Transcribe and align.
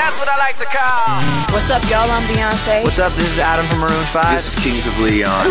that's 0.00 0.16
what 0.16 0.28
I 0.32 0.36
like 0.40 0.56
to 0.56 0.64
call. 0.64 1.20
What's 1.52 1.68
up, 1.68 1.84
y'all? 1.92 2.08
I'm 2.08 2.24
Beyonce. 2.24 2.82
What's 2.84 2.98
up? 2.98 3.12
This 3.12 3.36
is 3.36 3.38
Adam 3.38 3.66
from 3.66 3.80
Maroon 3.80 4.04
5. 4.08 4.32
This 4.32 4.48
is 4.48 4.56
Kings 4.56 4.86
of 4.88 4.96
Leon. 4.98 5.44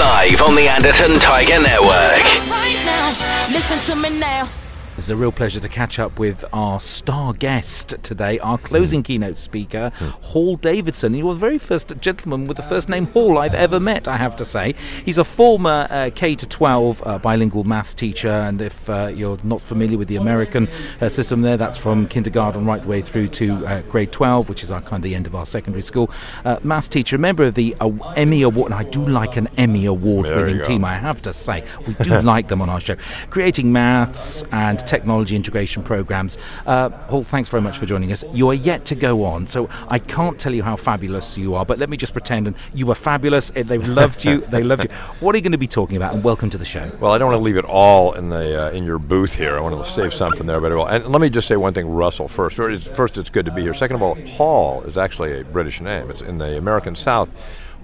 Live 0.00 0.40
on 0.40 0.56
the 0.56 0.66
Anderton 0.72 1.20
Tiger 1.20 1.60
Network. 1.60 2.24
Right 2.48 2.80
now, 2.88 3.12
listen 3.52 3.78
to 3.92 3.94
me 4.00 4.18
now. 4.18 4.48
It's 4.96 5.08
a 5.08 5.16
real 5.16 5.32
pleasure 5.32 5.58
to 5.58 5.68
catch 5.68 5.98
up 5.98 6.20
with 6.20 6.44
our 6.52 6.78
star 6.78 7.32
guest 7.32 7.96
today, 8.04 8.38
our 8.38 8.56
closing 8.56 9.02
keynote 9.02 9.40
speaker, 9.40 9.90
Hall 10.22 10.54
Davidson. 10.54 11.14
You're 11.14 11.34
the 11.34 11.40
very 11.40 11.58
first 11.58 11.92
gentleman 11.98 12.46
with 12.46 12.56
the 12.56 12.62
first 12.62 12.88
name 12.88 13.06
Hall 13.06 13.36
I've 13.36 13.54
ever 13.54 13.80
met, 13.80 14.06
I 14.06 14.16
have 14.16 14.36
to 14.36 14.44
say. 14.44 14.76
He's 15.04 15.18
a 15.18 15.24
former 15.24 15.88
uh, 15.90 16.10
K 16.14 16.36
to 16.36 16.46
12 16.46 17.02
uh, 17.04 17.18
bilingual 17.18 17.64
maths 17.64 17.92
teacher, 17.92 18.30
and 18.30 18.62
if 18.62 18.88
uh, 18.88 19.10
you're 19.12 19.36
not 19.42 19.60
familiar 19.60 19.98
with 19.98 20.06
the 20.06 20.14
American 20.14 20.68
uh, 21.00 21.08
system 21.08 21.42
there, 21.42 21.56
that's 21.56 21.76
from 21.76 22.06
kindergarten 22.06 22.64
right 22.64 22.80
the 22.80 22.88
way 22.88 23.00
through 23.00 23.28
to 23.28 23.66
uh, 23.66 23.82
grade 23.82 24.12
12, 24.12 24.48
which 24.48 24.62
is 24.62 24.70
our 24.70 24.80
kind 24.80 25.00
of 25.00 25.02
the 25.02 25.16
end 25.16 25.26
of 25.26 25.34
our 25.34 25.44
secondary 25.44 25.82
school. 25.82 26.08
Uh, 26.44 26.60
maths 26.62 26.86
teacher, 26.86 27.16
a 27.16 27.18
member 27.18 27.42
of 27.42 27.54
the 27.56 27.74
uh, 27.80 27.88
Emmy 28.16 28.42
Award, 28.42 28.70
and 28.70 28.80
I 28.80 28.84
do 28.84 29.04
like 29.04 29.36
an 29.36 29.48
Emmy 29.56 29.86
Award 29.86 30.28
winning 30.28 30.62
team, 30.62 30.84
I 30.84 30.94
have 30.94 31.20
to 31.22 31.32
say. 31.32 31.64
We 31.84 31.94
do 31.94 32.20
like 32.22 32.46
them 32.46 32.62
on 32.62 32.70
our 32.70 32.78
show. 32.78 32.94
Creating 33.28 33.72
maths 33.72 34.44
and 34.52 34.83
technology 34.86 35.36
integration 35.36 35.82
programs. 35.82 36.38
Uh, 36.66 36.90
Hall, 37.08 37.22
thanks 37.24 37.48
very 37.48 37.62
much 37.62 37.78
for 37.78 37.86
joining 37.86 38.12
us. 38.12 38.24
You 38.32 38.48
are 38.50 38.54
yet 38.54 38.84
to 38.86 38.94
go 38.94 39.24
on, 39.24 39.46
so 39.46 39.68
I 39.88 39.98
can't 39.98 40.38
tell 40.38 40.54
you 40.54 40.62
how 40.62 40.76
fabulous 40.76 41.36
you 41.36 41.54
are, 41.54 41.64
but 41.64 41.78
let 41.78 41.88
me 41.88 41.96
just 41.96 42.12
pretend 42.12 42.46
and 42.46 42.56
you 42.74 42.86
were 42.86 42.94
fabulous. 42.94 43.50
They've 43.50 43.86
loved 43.86 44.24
you. 44.24 44.40
They 44.40 44.62
loved 44.62 44.84
you. 44.84 44.90
What 45.20 45.34
are 45.34 45.38
you 45.38 45.42
going 45.42 45.52
to 45.52 45.58
be 45.58 45.66
talking 45.66 45.96
about? 45.96 46.14
And 46.14 46.24
welcome 46.24 46.50
to 46.50 46.58
the 46.58 46.64
show. 46.64 46.90
Well, 47.00 47.12
I 47.12 47.18
don't 47.18 47.30
want 47.30 47.38
to 47.38 47.44
leave 47.44 47.56
it 47.56 47.64
all 47.64 48.12
in 48.14 48.28
the 48.28 48.66
uh, 48.66 48.70
in 48.70 48.84
your 48.84 48.98
booth 48.98 49.34
here. 49.36 49.56
I 49.56 49.60
want 49.60 49.84
to 49.84 49.90
save 49.90 50.12
something 50.12 50.46
there, 50.46 50.60
but 50.60 50.72
well. 50.72 50.86
And 50.86 51.06
let 51.06 51.20
me 51.20 51.30
just 51.30 51.48
say 51.48 51.56
one 51.56 51.72
thing, 51.72 51.88
Russell. 51.88 52.28
First, 52.28 52.56
First, 52.56 52.88
first, 52.88 53.18
it's 53.18 53.30
good 53.30 53.44
to 53.46 53.50
be 53.52 53.62
here. 53.62 53.74
Second 53.74 53.96
of 53.96 54.02
all, 54.02 54.14
Hall 54.26 54.82
is 54.82 54.96
actually 54.98 55.40
a 55.40 55.44
British 55.44 55.80
name. 55.80 56.10
It's 56.10 56.22
in 56.22 56.38
the 56.38 56.56
American 56.56 56.94
South. 56.94 57.28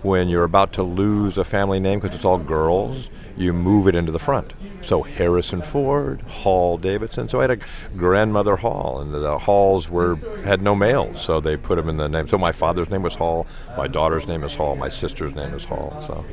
When 0.02 0.28
you're 0.28 0.44
about 0.44 0.72
to 0.74 0.82
lose 0.82 1.36
a 1.36 1.44
family 1.44 1.80
name 1.80 2.00
because 2.00 2.16
it's 2.16 2.24
all 2.24 2.38
girls, 2.38 3.10
you 3.40 3.54
move 3.54 3.88
it 3.88 3.94
into 3.94 4.12
the 4.12 4.18
front. 4.18 4.52
So 4.82 5.02
Harrison 5.02 5.62
Ford, 5.62 6.20
Hall 6.22 6.76
Davidson. 6.76 7.28
So 7.28 7.40
I 7.40 7.44
had 7.44 7.50
a 7.50 7.58
grandmother 7.96 8.56
Hall, 8.56 9.00
and 9.00 9.14
the 9.14 9.38
Halls 9.38 9.88
were 9.88 10.16
had 10.44 10.60
no 10.60 10.74
males, 10.74 11.22
so 11.22 11.40
they 11.40 11.56
put 11.56 11.76
them 11.76 11.88
in 11.88 11.96
the 11.96 12.08
name. 12.08 12.28
So 12.28 12.36
my 12.36 12.52
father's 12.52 12.90
name 12.90 13.02
was 13.02 13.14
Hall, 13.14 13.46
my 13.76 13.88
daughter's 13.88 14.26
name 14.26 14.44
is 14.44 14.54
Hall, 14.54 14.76
my 14.76 14.90
sister's 14.90 15.34
name 15.34 15.54
is 15.54 15.64
Hall. 15.64 15.96
So 16.06 16.24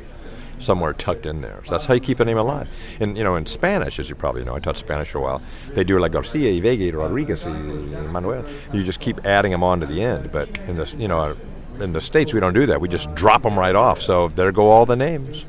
somewhere 0.60 0.92
tucked 0.92 1.24
in 1.24 1.40
there. 1.40 1.62
So 1.64 1.70
that's 1.70 1.86
how 1.86 1.94
you 1.94 2.00
keep 2.00 2.20
a 2.20 2.24
name 2.24 2.36
alive. 2.36 2.68
And 3.00 3.16
you 3.16 3.24
know, 3.24 3.36
in 3.36 3.46
Spanish, 3.46 3.98
as 3.98 4.10
you 4.10 4.14
probably 4.14 4.44
know, 4.44 4.54
I 4.54 4.58
taught 4.58 4.76
Spanish 4.76 5.10
for 5.10 5.18
a 5.18 5.22
while. 5.22 5.42
They 5.70 5.84
do 5.84 5.98
like 5.98 6.12
Garcia, 6.12 6.60
Vega, 6.60 6.96
Rodriguez, 6.96 7.46
Manuel. 7.46 8.44
You 8.72 8.84
just 8.84 9.00
keep 9.00 9.24
adding 9.24 9.52
them 9.52 9.64
on 9.64 9.80
to 9.80 9.86
the 9.86 10.02
end. 10.02 10.30
But 10.30 10.58
in 10.68 10.76
the 10.76 10.94
you 10.98 11.08
know, 11.08 11.36
in 11.80 11.94
the 11.94 12.02
states, 12.02 12.34
we 12.34 12.40
don't 12.40 12.54
do 12.54 12.66
that. 12.66 12.82
We 12.82 12.88
just 12.88 13.14
drop 13.14 13.42
them 13.44 13.58
right 13.58 13.74
off. 13.74 14.02
So 14.02 14.28
there 14.28 14.52
go 14.52 14.70
all 14.70 14.84
the 14.84 14.96
names. 14.96 15.46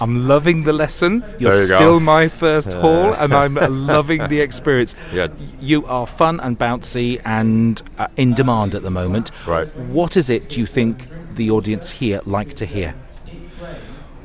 I'm 0.00 0.26
loving 0.26 0.64
the 0.64 0.72
lesson. 0.72 1.24
You're 1.38 1.62
you 1.62 1.68
go. 1.68 1.76
still 1.76 2.00
my 2.00 2.28
first 2.28 2.72
Hall, 2.72 3.12
and 3.12 3.32
I'm 3.32 3.54
loving 3.86 4.26
the 4.28 4.40
experience. 4.40 4.94
Yeah. 5.12 5.28
You 5.60 5.86
are 5.86 6.06
fun 6.06 6.40
and 6.40 6.58
bouncy 6.58 7.20
and 7.24 7.80
uh, 7.98 8.08
in 8.16 8.34
demand 8.34 8.74
at 8.74 8.82
the 8.82 8.90
moment. 8.90 9.30
Right. 9.46 9.68
What 9.76 10.16
is 10.16 10.30
it 10.30 10.48
do 10.48 10.60
you 10.60 10.66
think 10.66 11.08
the 11.34 11.50
audience 11.50 11.90
here 11.90 12.20
like 12.24 12.54
to 12.54 12.66
hear? 12.66 12.94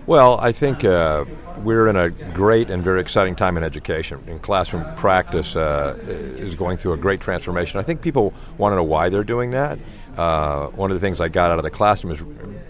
Well, 0.05 0.39
I 0.39 0.53
think 0.53 0.85
uh, 0.85 1.25
we're 1.63 1.87
in 1.87 1.95
a 1.95 2.09
great 2.09 2.69
and 2.69 2.81
very 2.83 3.01
exciting 3.01 3.35
time 3.35 3.57
in 3.57 3.63
education. 3.63 4.23
In 4.27 4.39
classroom 4.39 4.85
practice 4.95 5.55
uh, 5.55 5.97
is 6.07 6.55
going 6.55 6.77
through 6.77 6.93
a 6.93 6.97
great 6.97 7.19
transformation. 7.19 7.79
I 7.79 7.83
think 7.83 8.01
people 8.01 8.33
want 8.57 8.71
to 8.71 8.77
know 8.77 8.83
why 8.83 9.09
they're 9.09 9.23
doing 9.23 9.51
that. 9.51 9.77
Uh, 10.15 10.67
one 10.69 10.91
of 10.91 10.95
the 10.99 11.01
things 11.01 11.21
I 11.21 11.27
got 11.27 11.51
out 11.51 11.59
of 11.59 11.63
the 11.63 11.69
classroom 11.69 12.13
is 12.13 12.23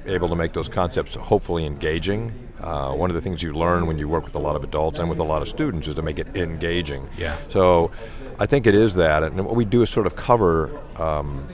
able 0.05 0.29
to 0.29 0.35
make 0.35 0.53
those 0.53 0.67
concepts 0.67 1.15
hopefully 1.15 1.65
engaging. 1.65 2.33
Uh, 2.61 2.91
one 2.93 3.09
of 3.09 3.15
the 3.15 3.21
things 3.21 3.43
you 3.43 3.53
learn 3.53 3.85
when 3.85 3.97
you 3.97 4.07
work 4.07 4.25
with 4.25 4.35
a 4.35 4.39
lot 4.39 4.55
of 4.55 4.63
adults 4.63 4.99
and 4.99 5.09
with 5.09 5.19
a 5.19 5.23
lot 5.23 5.41
of 5.41 5.47
students 5.47 5.87
is 5.87 5.95
to 5.95 6.01
make 6.01 6.17
it 6.17 6.27
engaging. 6.35 7.07
Yeah. 7.17 7.37
So 7.49 7.91
I 8.39 8.45
think 8.45 8.65
it 8.65 8.75
is 8.75 8.95
that, 8.95 9.23
and 9.23 9.45
what 9.45 9.55
we 9.55 9.65
do 9.65 9.81
is 9.81 9.89
sort 9.89 10.07
of 10.07 10.15
cover 10.15 10.79
um, 10.99 11.47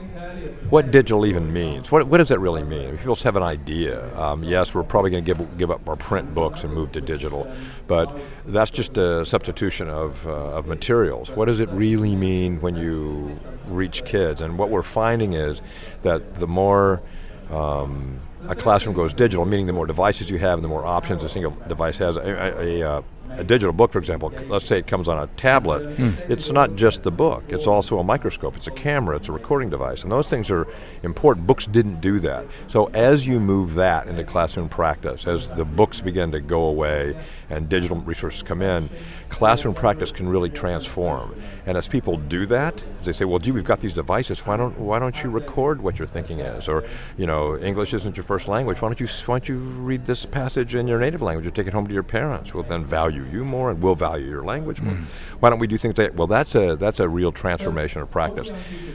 what 0.70 0.90
digital 0.90 1.26
even 1.26 1.52
means. 1.52 1.92
What, 1.92 2.06
what 2.08 2.18
does 2.18 2.28
that 2.28 2.38
really 2.38 2.62
mean? 2.62 2.96
People 2.96 3.14
have 3.16 3.36
an 3.36 3.42
idea. 3.42 4.16
Um, 4.18 4.42
yes, 4.42 4.74
we're 4.74 4.82
probably 4.82 5.10
going 5.10 5.24
to 5.24 5.34
give, 5.34 5.58
give 5.58 5.70
up 5.70 5.86
our 5.88 5.96
print 5.96 6.34
books 6.34 6.64
and 6.64 6.72
move 6.72 6.92
to 6.92 7.00
digital, 7.00 7.50
but 7.86 8.10
that's 8.46 8.70
just 8.70 8.96
a 8.96 9.24
substitution 9.26 9.88
of, 9.88 10.26
uh, 10.26 10.30
of 10.30 10.66
materials. 10.66 11.30
What 11.30 11.46
does 11.46 11.60
it 11.60 11.68
really 11.70 12.16
mean 12.16 12.60
when 12.60 12.76
you 12.76 13.38
reach 13.66 14.04
kids? 14.04 14.40
And 14.40 14.58
what 14.58 14.70
we're 14.70 14.82
finding 14.82 15.34
is 15.34 15.60
that 16.02 16.34
the 16.34 16.46
more 16.46 17.02
um, 17.50 18.20
a 18.48 18.54
classroom 18.54 18.94
goes 18.94 19.12
digital, 19.12 19.44
meaning 19.44 19.66
the 19.66 19.72
more 19.72 19.86
devices 19.86 20.30
you 20.30 20.38
have 20.38 20.58
and 20.58 20.64
the 20.64 20.68
more 20.68 20.84
options 20.84 21.22
a 21.22 21.28
single 21.28 21.52
device 21.68 21.98
has. 21.98 22.16
A, 22.16 22.20
a, 22.20 22.80
a, 22.80 22.90
uh, 22.90 23.02
a 23.30 23.44
digital 23.44 23.72
book, 23.72 23.92
for 23.92 23.98
example, 23.98 24.32
let's 24.48 24.64
say 24.66 24.78
it 24.78 24.86
comes 24.86 25.08
on 25.08 25.18
a 25.18 25.26
tablet, 25.28 25.98
it's 26.28 26.50
not 26.50 26.76
just 26.76 27.02
the 27.02 27.10
book, 27.10 27.42
it's 27.48 27.66
also 27.66 27.98
a 27.98 28.04
microscope, 28.04 28.56
it's 28.56 28.66
a 28.66 28.72
camera, 28.72 29.16
it's 29.16 29.28
a 29.28 29.32
recording 29.32 29.70
device, 29.70 30.02
and 30.02 30.12
those 30.12 30.28
things 30.28 30.50
are 30.50 30.68
important. 31.02 31.46
Books 31.46 31.66
didn't 31.66 32.00
do 32.00 32.20
that. 32.20 32.46
So 32.68 32.86
as 32.94 33.26
you 33.26 33.40
move 33.40 33.74
that 33.74 34.06
into 34.06 34.24
classroom 34.24 34.68
practice, 34.68 35.26
as 35.26 35.50
the 35.50 35.64
books 35.64 36.00
begin 36.00 36.30
to 36.32 36.40
go 36.40 36.64
away 36.64 37.16
and 37.50 37.68
digital 37.68 37.96
resources 37.96 38.42
come 38.42 38.62
in, 38.62 38.88
classroom 39.34 39.74
practice 39.74 40.12
can 40.12 40.28
really 40.28 40.48
transform. 40.48 41.34
And 41.66 41.76
as 41.76 41.88
people 41.88 42.18
do 42.18 42.46
that, 42.46 42.82
they 43.02 43.12
say, 43.12 43.24
"Well, 43.24 43.40
gee, 43.40 43.50
we've 43.50 43.64
got 43.64 43.80
these 43.80 43.94
devices. 43.94 44.46
Why 44.46 44.56
don't 44.56 44.78
why 44.78 44.98
don't 45.00 45.22
you 45.22 45.30
record 45.30 45.82
what 45.82 45.98
your 45.98 46.06
thinking 46.06 46.38
is?" 46.40 46.68
Or, 46.68 46.84
you 47.16 47.26
know, 47.26 47.58
English 47.58 47.92
isn't 47.94 48.16
your 48.16 48.22
first 48.24 48.46
language. 48.46 48.80
Why 48.80 48.88
don't 48.88 49.00
you 49.00 49.08
why 49.26 49.34
don't 49.38 49.48
you 49.48 49.56
read 49.56 50.06
this 50.06 50.24
passage 50.24 50.76
in 50.76 50.86
your 50.86 51.00
native 51.00 51.20
language 51.20 51.46
or 51.46 51.50
take 51.50 51.66
it 51.66 51.72
home 51.72 51.86
to 51.88 51.92
your 51.92 52.04
parents? 52.04 52.54
We'll 52.54 52.62
then 52.62 52.84
value 52.84 53.24
you 53.32 53.44
more, 53.44 53.70
and 53.70 53.82
we'll 53.82 53.96
value 53.96 54.28
your 54.28 54.44
language 54.44 54.80
more. 54.80 54.98
Why 55.40 55.50
don't 55.50 55.58
we 55.58 55.66
do 55.66 55.78
things 55.78 55.98
like? 55.98 56.16
Well, 56.16 56.28
that's 56.28 56.54
a 56.54 56.76
that's 56.76 57.00
a 57.00 57.08
real 57.08 57.32
transformation 57.32 58.02
of 58.02 58.10
practice, 58.10 58.50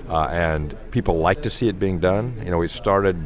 uh, 0.09 0.29
and 0.31 0.75
people 0.91 1.17
like 1.17 1.41
to 1.41 1.50
see 1.50 1.67
it 1.67 1.79
being 1.79 2.00
done. 2.00 2.41
You 2.45 2.51
know, 2.51 2.59
we 2.59 2.69
started 2.69 3.17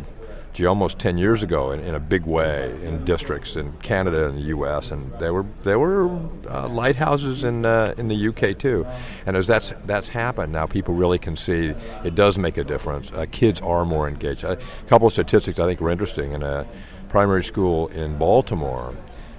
gee, 0.54 0.66
almost 0.66 1.00
10 1.00 1.18
years 1.18 1.44
ago 1.44 1.72
in, 1.72 1.80
in 1.82 1.96
a 1.96 2.00
big 2.00 2.26
way 2.26 2.72
in 2.84 3.04
districts 3.06 3.56
in 3.56 3.74
Canada 3.82 4.28
and 4.28 4.38
the 4.38 4.44
U.S. 4.44 4.92
and 4.92 5.12
there 5.20 5.34
were 5.34 5.46
there 5.64 5.80
were 5.80 6.10
uh, 6.50 6.68
lighthouses 6.68 7.44
in 7.44 7.66
uh, 7.66 7.94
in 7.98 8.08
the 8.08 8.28
UK 8.28 8.58
too, 8.58 8.86
and 9.26 9.36
as 9.36 9.48
that's 9.48 9.74
that's 9.86 10.10
happened 10.10 10.54
now, 10.54 10.66
people 10.66 10.94
really 10.94 11.20
can 11.20 11.36
see 11.36 11.74
it 12.06 12.16
does 12.16 12.38
make 12.38 12.58
a 12.58 12.64
difference. 12.64 13.12
Uh, 13.12 13.26
kids 13.32 13.60
are 13.62 13.84
more 13.84 14.08
engaged. 14.08 14.44
A 14.44 14.58
couple 14.88 15.08
of 15.08 15.14
statistics 15.14 15.60
I 15.60 15.66
think 15.66 15.82
were 15.82 15.90
interesting 15.90 16.34
in 16.34 16.44
a 16.44 16.68
primary 17.10 17.44
school 17.44 17.88
in 17.88 18.18
Baltimore. 18.18 18.96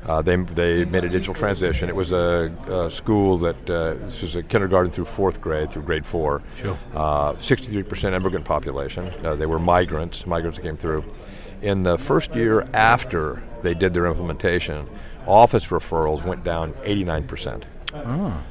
Uh, 0.06 0.20
they, 0.20 0.36
they 0.36 0.84
made 0.84 1.04
a 1.04 1.08
digital 1.08 1.34
transition. 1.34 1.88
It 1.88 1.96
was 1.96 2.12
a, 2.12 2.52
a 2.68 2.90
school 2.90 3.38
that 3.38 3.70
uh, 3.70 3.94
this 3.94 4.22
was 4.22 4.36
a 4.36 4.42
kindergarten 4.42 4.90
through 4.92 5.06
fourth 5.06 5.40
grade 5.40 5.70
through 5.70 5.82
grade 5.82 6.04
four. 6.04 6.42
Sure. 6.60 6.76
Uh, 6.94 7.32
63% 7.34 8.12
immigrant 8.12 8.44
population. 8.44 9.10
Uh, 9.24 9.34
they 9.34 9.46
were 9.46 9.58
migrants, 9.58 10.26
migrants 10.26 10.58
that 10.58 10.62
came 10.62 10.76
through. 10.76 11.04
In 11.62 11.82
the 11.82 11.96
first 11.96 12.34
year 12.34 12.66
after 12.74 13.42
they 13.62 13.72
did 13.72 13.94
their 13.94 14.06
implementation, 14.06 14.86
office 15.26 15.68
referrals 15.68 16.24
went 16.24 16.44
down 16.44 16.74
89%. 16.84 17.62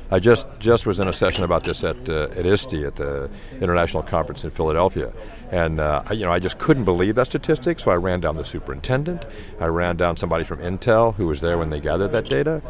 I 0.09 0.19
just 0.19 0.47
just 0.59 0.85
was 0.85 0.99
in 0.99 1.07
a 1.07 1.13
session 1.13 1.43
about 1.43 1.63
this 1.63 1.83
at 1.83 2.07
uh, 2.07 2.29
at 2.35 2.45
ISTE 2.45 2.85
at 2.85 2.95
the 2.95 3.29
International 3.59 4.01
Conference 4.01 4.43
in 4.43 4.49
Philadelphia, 4.49 5.11
and 5.51 5.79
uh, 5.79 6.03
I, 6.05 6.13
you 6.13 6.23
know 6.25 6.31
I 6.31 6.39
just 6.39 6.59
couldn't 6.59 6.85
believe 6.85 7.15
that 7.15 7.25
statistic. 7.25 7.79
So 7.79 7.91
I 7.91 7.95
ran 7.95 8.21
down 8.21 8.37
the 8.37 8.45
superintendent, 8.45 9.25
I 9.59 9.65
ran 9.65 9.97
down 9.97 10.15
somebody 10.15 10.43
from 10.43 10.59
Intel 10.59 11.13
who 11.15 11.27
was 11.27 11.41
there 11.41 11.57
when 11.57 11.69
they 11.69 11.81
gathered 11.81 12.13
that 12.13 12.29
data. 12.29 12.61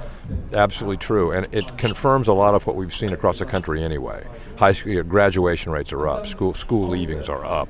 Absolutely 0.54 0.98
true, 0.98 1.32
and 1.32 1.48
it 1.54 1.78
confirms 1.78 2.28
a 2.28 2.34
lot 2.34 2.56
of 2.56 2.66
what 2.66 2.76
we've 2.76 2.94
seen 2.94 3.14
across 3.14 3.40
the 3.40 3.46
country 3.46 3.84
anyway. 3.84 4.26
High 4.58 4.74
school 4.74 5.04
graduation 5.04 5.72
rates 5.72 5.94
are 5.94 6.08
up, 6.08 6.26
school 6.26 6.54
school 6.54 6.88
leavings 6.88 7.30
are 7.30 7.46
up. 7.46 7.70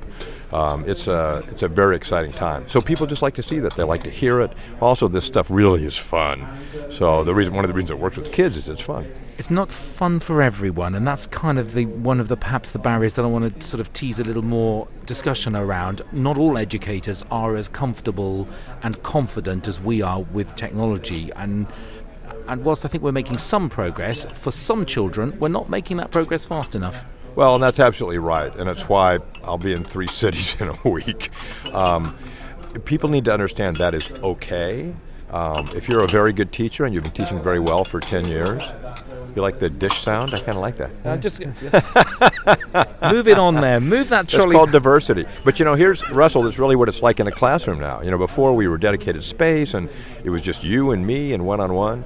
Um, 0.54 0.88
it's 0.88 1.08
a 1.08 1.44
it's 1.50 1.64
a 1.64 1.68
very 1.68 1.96
exciting 1.96 2.30
time. 2.30 2.68
So 2.68 2.80
people 2.80 3.08
just 3.08 3.22
like 3.22 3.34
to 3.34 3.42
see 3.42 3.58
that. 3.58 3.74
They 3.74 3.82
like 3.82 4.04
to 4.04 4.10
hear 4.10 4.40
it. 4.40 4.52
Also, 4.80 5.08
this 5.08 5.24
stuff 5.24 5.50
really 5.50 5.84
is 5.84 5.96
fun. 5.96 6.46
So 6.90 7.24
the 7.24 7.34
reason 7.34 7.54
one 7.54 7.64
of 7.64 7.68
the 7.68 7.74
reasons 7.74 7.90
it 7.90 7.98
works 7.98 8.16
with 8.16 8.30
kids 8.30 8.56
is 8.56 8.68
it's 8.68 8.80
fun. 8.80 9.12
It's 9.36 9.50
not 9.50 9.72
fun 9.72 10.20
for 10.20 10.40
everyone, 10.40 10.94
and 10.94 11.04
that's 11.04 11.26
kind 11.26 11.58
of 11.58 11.74
the 11.74 11.86
one 11.86 12.20
of 12.20 12.28
the 12.28 12.36
perhaps 12.36 12.70
the 12.70 12.78
barriers 12.78 13.14
that 13.14 13.24
I 13.24 13.28
want 13.28 13.60
to 13.60 13.66
sort 13.66 13.80
of 13.80 13.92
tease 13.92 14.20
a 14.20 14.24
little 14.24 14.44
more 14.44 14.86
discussion 15.06 15.56
around. 15.56 16.02
Not 16.12 16.38
all 16.38 16.56
educators 16.56 17.24
are 17.32 17.56
as 17.56 17.68
comfortable 17.68 18.46
and 18.84 19.02
confident 19.02 19.66
as 19.66 19.80
we 19.80 20.02
are 20.02 20.20
with 20.22 20.54
technology, 20.54 21.32
and 21.34 21.66
and 22.46 22.64
whilst 22.64 22.84
I 22.84 22.88
think 22.88 23.02
we're 23.02 23.10
making 23.10 23.38
some 23.38 23.68
progress, 23.68 24.24
for 24.34 24.52
some 24.52 24.86
children, 24.86 25.36
we're 25.40 25.48
not 25.48 25.68
making 25.68 25.96
that 25.96 26.12
progress 26.12 26.46
fast 26.46 26.76
enough. 26.76 27.04
Well, 27.36 27.54
and 27.54 27.62
that's 27.62 27.80
absolutely 27.80 28.18
right, 28.18 28.54
and 28.54 28.68
it's 28.68 28.88
why 28.88 29.18
I'll 29.42 29.58
be 29.58 29.72
in 29.72 29.82
three 29.84 30.06
cities 30.22 30.56
in 30.60 30.68
a 30.68 30.88
week. 30.88 31.30
Um, 31.72 32.16
people 32.84 33.08
need 33.10 33.24
to 33.26 33.32
understand 33.32 33.76
that 33.78 33.94
is 33.94 34.10
okay. 34.10 34.94
Um, 35.30 35.68
if 35.74 35.88
you're 35.88 36.04
a 36.04 36.08
very 36.08 36.32
good 36.32 36.52
teacher 36.52 36.84
and 36.84 36.94
you've 36.94 37.02
been 37.02 37.12
teaching 37.12 37.42
very 37.42 37.58
well 37.58 37.82
for 37.84 37.98
10 37.98 38.26
years, 38.28 38.62
You 39.34 39.42
like 39.42 39.58
the 39.58 39.68
dish 39.68 39.98
sound? 40.00 40.32
I 40.32 40.38
kind 40.38 40.50
of 40.50 40.58
like 40.58 40.76
that. 40.76 40.90
Uh, 41.04 41.16
just 41.16 41.40
move 43.12 43.26
it 43.26 43.36
on 43.38 43.56
there. 43.56 43.80
Move 43.80 44.10
that 44.10 44.24
It's 44.26 44.34
trolley. 44.34 44.54
called 44.54 44.70
diversity. 44.70 45.24
But 45.44 45.58
you 45.58 45.64
know, 45.64 45.74
here's 45.74 46.08
Russell. 46.10 46.42
That's 46.42 46.58
really 46.60 46.76
what 46.76 46.88
it's 46.88 47.02
like 47.02 47.18
in 47.18 47.26
a 47.26 47.32
classroom 47.32 47.80
now. 47.80 48.00
You 48.00 48.12
know, 48.12 48.18
before 48.18 48.54
we 48.54 48.68
were 48.68 48.78
dedicated 48.78 49.24
space, 49.24 49.74
and 49.74 49.88
it 50.22 50.30
was 50.30 50.40
just 50.40 50.62
you 50.62 50.92
and 50.92 51.04
me 51.04 51.32
and 51.32 51.44
one 51.44 51.58
on 51.60 51.74
one. 51.74 52.04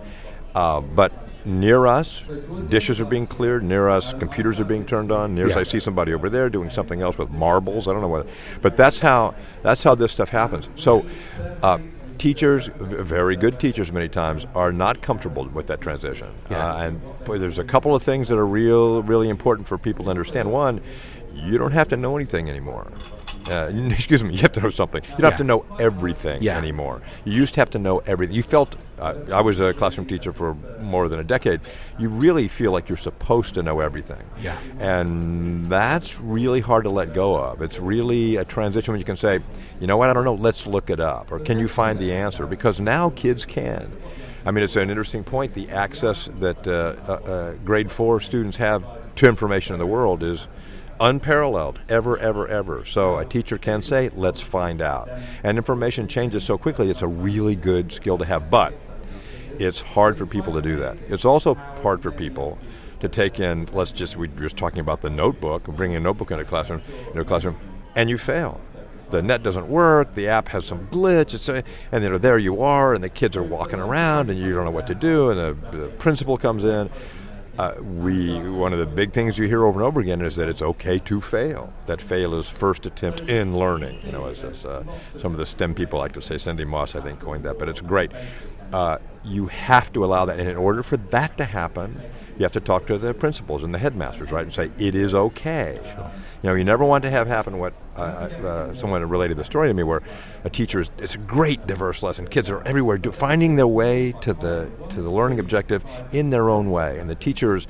But 0.55 1.13
near 1.49 1.87
us, 1.87 2.23
dishes 2.69 3.01
are 3.01 3.05
being 3.05 3.27
cleared. 3.27 3.63
Near 3.65 3.89
us, 3.89 4.13
computers 4.15 4.61
are 4.61 4.65
being 4.65 4.85
turned 4.85 5.11
on. 5.11 5.35
Near 5.35 5.51
us, 5.51 5.57
I 5.57 5.63
see 5.65 5.81
somebody 5.81 6.13
over 6.13 6.29
there 6.31 6.49
doing 6.51 6.71
something 6.71 7.01
else 7.01 7.19
with 7.19 7.31
marbles. 7.31 7.89
I 7.89 7.93
don't 7.93 8.03
know 8.03 8.09
what, 8.09 8.27
but 8.63 8.77
that's 8.77 9.01
how 9.01 9.35
that's 9.63 9.83
how 9.83 9.95
this 9.95 10.13
stuff 10.13 10.29
happens. 10.31 10.69
So. 10.77 11.05
Uh, 11.63 11.79
Teachers, 12.19 12.69
very 12.81 13.37
good 13.37 13.61
teachers, 13.61 13.93
many 13.93 14.09
times 14.09 14.45
are 14.57 14.73
not 14.73 15.01
comfortable 15.03 15.45
with 15.55 15.69
that 15.69 15.81
transition, 15.81 16.27
Yeah. 16.51 16.75
uh, 16.75 16.77
and 16.87 17.01
there's 17.41 17.61
a 17.61 17.65
couple 17.65 17.95
of 17.95 18.03
things 18.03 18.29
that 18.29 18.37
are 18.37 18.45
real, 18.45 19.05
really 19.05 19.29
important 19.29 19.69
for 19.69 19.79
people 19.79 20.07
to 20.07 20.11
understand. 20.11 20.51
One, 20.51 20.81
you 21.33 21.59
don't 21.59 21.71
have 21.71 21.87
to 21.91 21.97
know 21.97 22.17
anything 22.17 22.51
anymore. 22.51 22.89
Uh, 23.51 23.71
excuse 23.91 24.23
me, 24.25 24.35
you 24.35 24.41
have 24.41 24.53
to 24.53 24.61
know 24.61 24.71
something. 24.71 25.03
You 25.03 25.09
don't 25.11 25.21
Yeah. 25.21 25.27
have 25.31 25.37
to 25.39 25.45
know 25.45 25.65
everything 25.79 26.43
Yeah. 26.43 26.59
anymore. 26.59 27.01
You 27.25 27.33
used 27.33 27.55
to 27.55 27.61
have 27.61 27.71
to 27.71 27.79
know 27.79 27.99
everything. 28.07 28.35
You 28.37 28.43
felt, 28.43 28.77
uh, 29.01 29.15
I 29.33 29.41
was 29.41 29.61
a 29.61 29.73
classroom 29.75 30.07
teacher 30.07 30.33
for 30.33 30.55
more 30.81 31.09
than 31.09 31.19
a 31.21 31.25
decade. 31.25 31.61
You 31.99 32.09
really 32.09 32.49
feel 32.49 32.73
like 32.73 32.89
you're 32.89 32.97
supposed 32.99 33.55
to 33.55 33.63
know 33.63 33.81
everything. 33.81 34.23
Yeah. 34.43 34.57
And 34.79 35.67
that's 35.71 36.21
really 36.21 36.61
hard 36.61 36.85
to 36.85 36.91
let 36.91 37.15
go 37.15 37.35
of. 37.37 37.63
It's 37.63 37.79
really 37.79 38.37
a 38.37 38.45
transition 38.45 38.93
when 38.93 39.01
you 39.01 39.05
can 39.05 39.17
say, 39.17 39.41
you 39.81 39.87
know 39.87 39.97
what, 39.97 40.11
I 40.11 40.13
don't 40.13 40.25
know, 40.25 40.35
let's 40.35 40.67
look 40.67 40.91
it 40.91 41.01
up. 41.01 41.31
Or 41.33 41.39
can 41.39 41.59
you 41.59 41.69
find 41.69 41.99
the 41.99 42.13
answer? 42.13 42.47
Because 42.47 42.81
now 42.81 43.11
kids 43.11 43.45
can. 43.45 43.93
I 44.47 44.51
mean, 44.51 44.65
it's 44.65 44.77
an 44.77 44.89
interesting 44.89 45.25
point. 45.25 45.55
The 45.55 45.69
access 45.71 46.29
that 46.41 46.67
uh, 46.67 46.95
uh, 47.07 47.13
uh, 47.13 47.53
grade 47.65 47.91
four 47.91 48.21
students 48.21 48.57
have 48.59 48.83
to 49.17 49.29
information 49.29 49.75
in 49.75 49.79
the 49.81 49.87
world 49.87 50.23
is 50.23 50.47
unparalleled, 51.01 51.81
ever, 51.89 52.19
ever, 52.19 52.47
ever. 52.49 52.85
So 52.85 53.19
a 53.19 53.25
teacher 53.25 53.59
can 53.59 53.83
say, 53.83 54.11
let's 54.15 54.41
find 54.41 54.81
out. 54.81 55.09
And 55.43 55.59
information 55.59 56.09
changes 56.09 56.45
so 56.45 56.59
quickly, 56.59 56.91
it's 56.91 57.03
a 57.03 57.09
really 57.09 57.57
good 57.57 57.93
skill 57.93 58.19
to 58.19 58.25
have. 58.25 58.51
But 58.51 58.75
it's 59.59 59.81
hard 59.81 60.17
for 60.17 60.27
people 60.27 60.53
to 60.55 60.63
do 60.63 60.77
that. 60.77 60.97
It's 61.09 61.25
also 61.25 61.55
hard 61.55 62.03
for 62.03 62.11
people 62.11 62.59
to 63.01 63.09
take 63.09 63.39
in, 63.39 63.69
let's 63.73 63.93
just, 63.93 64.17
we 64.17 64.29
were 64.29 64.43
just 64.43 64.57
talking 64.57 64.81
about 64.81 65.01
the 65.01 65.11
notebook, 65.11 65.65
bringing 65.65 65.97
a 65.97 66.01
notebook 66.01 66.31
into 66.31 66.43
a 66.43 66.47
classroom, 66.47 66.83
into 67.09 67.21
a 67.21 67.25
classroom, 67.25 67.57
and 67.95 68.11
you 68.11 68.19
fail. 68.19 68.61
The 69.11 69.23
net 69.23 69.43
doesn't 69.43 69.69
work, 69.69 70.15
the 70.15 70.29
app 70.29 70.49
has 70.49 70.67
some 70.67 70.87
glitch, 70.89 71.33
it's 71.33 71.49
a, 71.49 71.65
and 71.93 72.05
then 72.05 72.21
there 72.21 72.39
you 72.39 72.63
are, 72.63 72.95
and 72.95 73.03
the 73.03 73.09
kids 73.09 73.37
are 73.37 73.43
walking 73.43 73.79
around, 73.79 74.31
and 74.31 74.39
you 74.39 74.53
don't 74.53 74.65
know 74.65 74.71
what 74.71 74.87
to 74.89 74.95
do, 74.95 75.31
and 75.31 75.39
the, 75.39 75.77
the 75.77 75.89
principal 75.99 76.37
comes 76.37 76.65
in. 76.65 76.91
Uh, 77.59 77.75
we 77.81 78.39
one 78.51 78.73
of 78.73 78.79
the 78.79 78.87
big 78.87 79.13
things 79.13 79.37
you 79.37 79.49
hear 79.49 79.65
over 79.65 79.81
and 79.81 79.87
over 79.87 79.99
again 79.99 80.23
is 80.23 80.37
that 80.37 80.49
it's 80.49 80.63
okay 80.63 81.01
to 81.01 81.21
fail. 81.21 81.73
That 81.87 82.01
fail 82.01 82.35
is 82.37 82.49
first 82.49 82.87
attempt 82.87 83.21
in 83.23 83.59
learning. 83.59 83.99
You 84.07 84.13
know, 84.13 84.27
as, 84.27 84.45
as 84.45 84.65
uh, 84.65 84.85
some 85.19 85.33
of 85.33 85.39
the 85.39 85.47
STEM 85.47 85.75
people 85.75 85.99
like 85.99 86.13
to 86.13 86.23
say. 86.23 86.39
Cindy 86.39 86.65
Moss, 86.65 86.95
I 86.95 87.01
think, 87.01 87.19
coined 87.19 87.45
that, 87.45 87.59
but 87.59 87.69
it's 87.69 87.81
great. 87.81 88.13
Uh, 88.73 88.99
you 89.25 89.47
have 89.47 89.93
to 89.95 90.05
allow 90.05 90.25
that, 90.27 90.39
and 90.39 90.49
in 90.49 90.57
order 90.57 90.85
for 90.85 90.99
that 90.99 91.37
to 91.39 91.45
happen, 91.45 92.01
you 92.39 92.45
have 92.45 92.53
to 92.53 92.61
talk 92.61 92.87
to 92.87 92.99
the 92.99 93.13
principals 93.13 93.65
and 93.65 93.75
the 93.75 93.79
headmasters, 93.79 94.31
right, 94.31 94.45
and 94.45 94.53
say 94.53 94.71
it 94.79 94.95
is 94.95 95.15
okay. 95.15 95.77
You 96.43 96.51
know, 96.51 96.55
you 96.55 96.63
never 96.63 96.85
want 96.85 97.03
to 97.03 97.11
have 97.11 97.27
happen 97.27 97.59
what 97.59 97.75
uh, 97.97 98.01
uh, 98.01 98.75
someone 98.75 99.07
related 99.09 99.37
the 99.37 99.45
story 99.45 99.67
to 99.69 99.75
me, 99.75 99.83
where 99.83 100.03
a 100.45 100.51
teacher 100.51 100.81
is 100.81 100.91
it's 100.99 101.17
a 101.17 101.19
great 101.19 101.67
diverse 101.67 102.03
lesson. 102.03 102.29
Kids 102.29 102.49
are 102.49 102.63
everywhere, 102.63 102.97
do, 102.97 103.11
finding 103.11 103.57
their 103.57 103.67
way 103.67 104.13
to 104.21 104.33
the 104.35 104.71
to 104.91 105.03
the 105.03 105.11
learning 105.11 105.41
objective 105.41 105.85
in 106.13 106.31
their 106.31 106.49
own 106.49 106.71
way, 106.71 106.99
and 106.99 107.11
the 107.11 107.17
teachers 107.17 107.67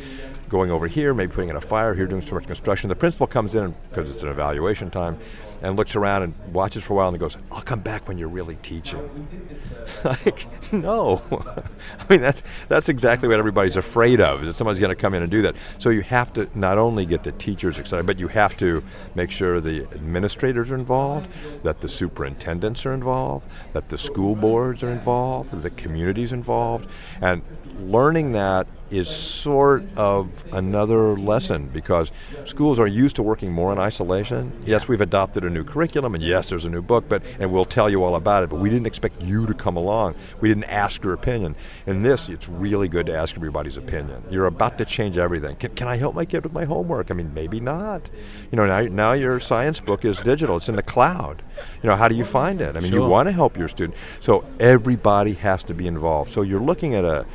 going 0.50 0.70
over 0.70 0.86
here, 0.86 1.14
maybe 1.14 1.32
putting 1.32 1.50
in 1.50 1.56
a 1.56 1.60
fire 1.60 1.94
here, 1.94 2.06
doing 2.06 2.22
so 2.22 2.34
much 2.34 2.46
construction. 2.46 2.88
The 2.88 2.96
principal 2.96 3.26
comes 3.26 3.54
in 3.54 3.74
because 3.88 4.10
it's 4.10 4.22
an 4.22 4.28
evaluation 4.28 4.90
time, 4.90 5.18
and 5.62 5.76
looks 5.76 5.96
around 5.96 6.22
and 6.22 6.34
watches 6.52 6.84
for 6.84 6.94
a 6.94 6.96
while 6.96 7.08
and 7.08 7.18
goes, 7.18 7.36
"I'll 7.50 7.62
come 7.62 7.80
back 7.80 8.08
when 8.08 8.18
you're 8.18 8.28
really 8.28 8.56
teaching." 8.56 9.28
like, 10.04 10.46
no, 10.72 11.22
I 11.30 12.04
mean 12.08 12.20
that's 12.20 12.42
that's 12.68 12.88
exactly 12.88 13.28
what 13.28 13.38
everybody's 13.38 13.76
afraid 13.76 14.20
of. 14.20 14.44
That 14.44 14.54
somebody's 14.54 14.80
going 14.80 14.94
to 14.94 15.00
come 15.00 15.14
in 15.14 15.22
and 15.22 15.30
do 15.30 15.42
that? 15.42 15.56
So 15.78 15.90
you 15.90 16.02
have 16.02 16.32
to 16.34 16.48
not 16.54 16.78
only 16.78 17.06
get 17.06 17.24
the 17.24 17.32
teachers 17.32 17.78
excited, 17.78 18.06
but 18.06 18.18
you 18.18 18.28
have 18.28 18.56
to 18.58 18.82
make 19.14 19.30
sure 19.30 19.60
the 19.60 19.82
administrators 19.92 20.70
are 20.70 20.76
involved, 20.76 21.28
that 21.62 21.80
the 21.80 21.88
superintendents 21.88 22.84
are 22.86 22.92
involved, 22.92 23.48
that 23.72 23.88
the 23.88 23.98
school 23.98 24.34
boards 24.34 24.82
are 24.82 24.90
involved, 24.90 25.62
the 25.62 25.70
community's 25.70 26.32
involved, 26.32 26.86
and 27.20 27.42
learning 27.80 28.32
that 28.32 28.66
is 28.90 29.08
sort 29.08 29.84
of 29.96 30.44
another 30.52 31.16
lesson 31.16 31.68
because 31.68 32.10
schools 32.46 32.78
are 32.78 32.86
used 32.86 33.16
to 33.16 33.22
working 33.22 33.52
more 33.52 33.72
in 33.72 33.78
isolation. 33.78 34.52
Yes, 34.64 34.88
we've 34.88 35.00
adopted 35.00 35.44
a 35.48 35.50
new 35.50 35.64
curriculum, 35.64 36.14
and 36.14 36.22
yes, 36.22 36.50
there's 36.50 36.64
a 36.64 36.70
new 36.70 36.82
book, 36.82 37.06
but 37.08 37.22
and 37.40 37.52
we'll 37.52 37.64
tell 37.64 37.90
you 37.90 38.04
all 38.04 38.14
about 38.14 38.44
it. 38.44 38.50
But 38.50 38.60
we 38.60 38.70
didn't 38.70 38.86
expect 38.86 39.20
you 39.22 39.46
to 39.46 39.54
come 39.54 39.76
along. 39.76 40.14
We 40.40 40.48
didn't 40.48 40.64
ask 40.64 41.02
your 41.02 41.14
opinion. 41.14 41.56
In 41.86 42.02
this, 42.02 42.28
it's 42.28 42.48
really 42.48 42.88
good 42.88 43.06
to 43.06 43.16
ask 43.16 43.34
everybody's 43.34 43.76
opinion. 43.76 44.22
You're 44.30 44.46
about 44.46 44.78
to 44.78 44.84
change 44.84 45.18
everything. 45.18 45.56
Can, 45.56 45.74
can 45.74 45.88
I 45.88 45.96
help 45.96 46.14
my 46.14 46.24
kid 46.24 46.44
with 46.44 46.52
my 46.52 46.64
homework? 46.64 47.10
I 47.10 47.14
mean, 47.14 47.34
maybe 47.34 47.60
not. 47.60 48.08
You 48.52 48.56
know, 48.56 48.66
now 48.66 48.82
now 48.82 49.12
your 49.12 49.40
science 49.40 49.80
book 49.80 50.04
is 50.04 50.20
digital. 50.20 50.56
It's 50.56 50.68
in 50.68 50.76
the 50.76 50.82
cloud. 50.82 51.42
You 51.82 51.88
know, 51.88 51.96
how 51.96 52.08
do 52.08 52.14
you 52.14 52.24
find 52.24 52.60
it? 52.60 52.76
I 52.76 52.80
mean, 52.80 52.92
you 52.92 53.04
want 53.04 53.26
to 53.26 53.32
help 53.32 53.56
your 53.56 53.68
student. 53.68 53.98
So 54.20 54.44
everybody 54.60 55.34
has 55.34 55.64
to 55.64 55.74
be 55.74 55.86
involved. 55.86 56.30
So 56.30 56.42
you're 56.42 56.60
looking 56.60 56.94
at 56.94 57.04
a 57.04 57.26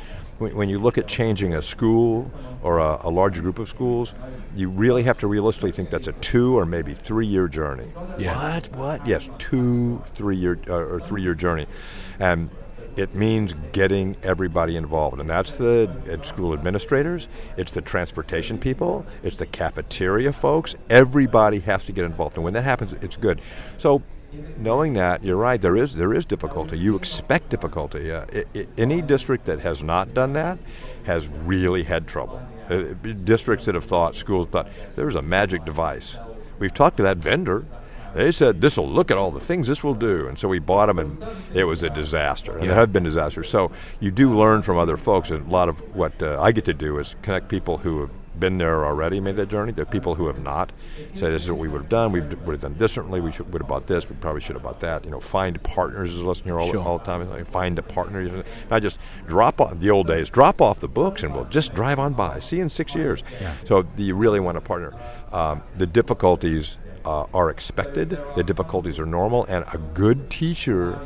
when, 0.44 0.54
when 0.56 0.68
you 0.68 0.78
look 0.78 0.98
at 0.98 1.08
changing 1.08 1.54
a 1.54 1.62
school 1.62 2.30
or 2.62 2.78
a, 2.78 3.00
a 3.04 3.10
larger 3.10 3.42
group 3.42 3.58
of 3.58 3.68
schools, 3.68 4.14
you 4.54 4.68
really 4.68 5.02
have 5.02 5.18
to 5.18 5.26
realistically 5.26 5.72
think 5.72 5.90
that's 5.90 6.06
a 6.06 6.12
two 6.12 6.56
or 6.56 6.66
maybe 6.66 6.94
three 6.94 7.26
year 7.26 7.48
journey. 7.48 7.88
Yeah. 8.18 8.36
What? 8.36 8.76
What? 8.76 9.06
Yes, 9.06 9.28
two, 9.38 10.02
three 10.08 10.36
year 10.36 10.58
uh, 10.68 10.74
or 10.74 11.00
three 11.00 11.22
year 11.22 11.34
journey, 11.34 11.66
and 12.18 12.50
it 12.96 13.14
means 13.14 13.54
getting 13.72 14.16
everybody 14.22 14.76
involved, 14.76 15.18
and 15.18 15.28
that's 15.28 15.58
the 15.58 15.90
school 16.22 16.52
administrators, 16.52 17.26
it's 17.56 17.74
the 17.74 17.80
transportation 17.80 18.56
people, 18.56 19.04
it's 19.24 19.36
the 19.36 19.46
cafeteria 19.46 20.32
folks. 20.32 20.76
Everybody 20.88 21.58
has 21.60 21.84
to 21.86 21.92
get 21.92 22.04
involved, 22.04 22.36
and 22.36 22.44
when 22.44 22.52
that 22.52 22.62
happens, 22.62 22.92
it's 23.02 23.16
good. 23.16 23.40
So 23.78 24.02
knowing 24.58 24.94
that, 24.94 25.24
you're 25.24 25.36
right. 25.36 25.60
There 25.60 25.76
is 25.76 25.94
there 25.94 26.12
is 26.12 26.24
difficulty. 26.24 26.78
You 26.78 26.96
expect 26.96 27.50
difficulty. 27.50 28.10
Uh, 28.10 28.24
i 28.32 28.44
i 28.54 28.66
any 28.78 29.02
district 29.02 29.44
that 29.46 29.60
has 29.60 29.82
not 29.82 30.14
done 30.14 30.32
that 30.34 30.58
has 31.04 31.28
really 31.28 31.82
had 31.84 32.06
trouble. 32.06 32.40
Uh, 32.68 32.94
districts 33.24 33.66
that 33.66 33.74
have 33.74 33.84
thought, 33.84 34.16
schools 34.16 34.48
thought, 34.50 34.68
there's 34.96 35.14
a 35.14 35.22
magic 35.22 35.64
device. 35.64 36.16
We've 36.58 36.72
talked 36.72 36.96
to 36.96 37.02
that 37.02 37.18
vendor. 37.18 37.66
They 38.14 38.30
said 38.32 38.60
this 38.60 38.76
will 38.76 38.88
look 38.88 39.10
at 39.10 39.18
all 39.18 39.32
the 39.32 39.40
things 39.40 39.66
this 39.66 39.82
will 39.82 39.94
do, 39.94 40.28
and 40.28 40.38
so 40.38 40.48
we 40.48 40.60
bought 40.60 40.86
them, 40.86 40.98
and 40.98 41.12
it 41.52 41.64
was 41.64 41.82
a 41.82 41.90
disaster. 41.90 42.56
And 42.56 42.70
there 42.70 42.76
have 42.76 42.92
been 42.92 43.02
disasters. 43.02 43.48
So 43.48 43.72
you 43.98 44.12
do 44.12 44.38
learn 44.38 44.62
from 44.62 44.78
other 44.78 44.96
folks, 44.96 45.30
and 45.30 45.46
a 45.46 45.50
lot 45.50 45.68
of 45.68 45.80
what 45.96 46.22
uh, 46.22 46.40
I 46.40 46.52
get 46.52 46.64
to 46.66 46.74
do 46.74 46.98
is 46.98 47.16
connect 47.22 47.48
people 47.48 47.78
who 47.78 48.02
have 48.02 48.10
been 48.38 48.58
there 48.58 48.84
already, 48.84 49.20
made 49.20 49.36
that 49.36 49.48
journey, 49.48 49.72
to 49.74 49.86
people 49.86 50.14
who 50.14 50.26
have 50.26 50.38
not. 50.38 50.72
Say 51.14 51.30
this 51.30 51.44
is 51.44 51.50
what 51.50 51.60
we 51.60 51.68
would 51.68 51.82
have 51.82 51.90
done. 51.90 52.12
We 52.12 52.20
would 52.20 52.32
have 52.48 52.60
done 52.60 52.74
differently. 52.74 53.20
We 53.20 53.32
should, 53.32 53.52
would 53.52 53.62
have 53.62 53.68
bought 53.68 53.86
this. 53.86 54.08
We 54.08 54.16
probably 54.16 54.40
should 54.40 54.56
have 54.56 54.62
bought 54.62 54.80
that. 54.80 55.04
You 55.04 55.10
know, 55.10 55.20
find 55.20 55.62
partners 55.62 56.12
is 56.12 56.20
a 56.20 56.26
lesson 56.26 56.46
here 56.46 56.58
all, 56.58 56.70
Sure. 56.70 56.80
all 56.82 56.98
the 56.98 57.04
time. 57.04 57.28
Like, 57.30 57.46
find 57.46 57.78
a 57.78 57.82
partner. 57.82 58.20
You 58.20 58.30
know, 58.30 58.42
Not 58.70 58.82
just 58.82 58.98
drop 59.26 59.60
off 59.60 59.78
the 59.78 59.90
old 59.90 60.06
days. 60.06 60.28
Drop 60.30 60.60
off 60.60 60.80
the 60.80 60.88
books, 60.88 61.22
and 61.22 61.34
we'll 61.34 61.44
just 61.46 61.74
drive 61.74 61.98
on 61.98 62.14
by. 62.14 62.38
See 62.38 62.56
you 62.56 62.62
in 62.62 62.68
six 62.68 62.94
years. 62.94 63.22
So 63.64 63.86
you 63.96 64.14
really 64.16 64.40
want 64.40 64.56
a 64.56 64.60
partner. 64.60 64.92
Um, 65.32 65.62
the 65.76 65.86
difficulties 65.86 66.78
uh, 67.04 67.26
are 67.34 67.50
expected. 67.50 68.18
The 68.36 68.42
difficulties 68.42 68.98
are 68.98 69.06
normal, 69.06 69.44
and 69.44 69.64
a 69.72 69.78
good 69.78 70.30
teacher 70.30 70.98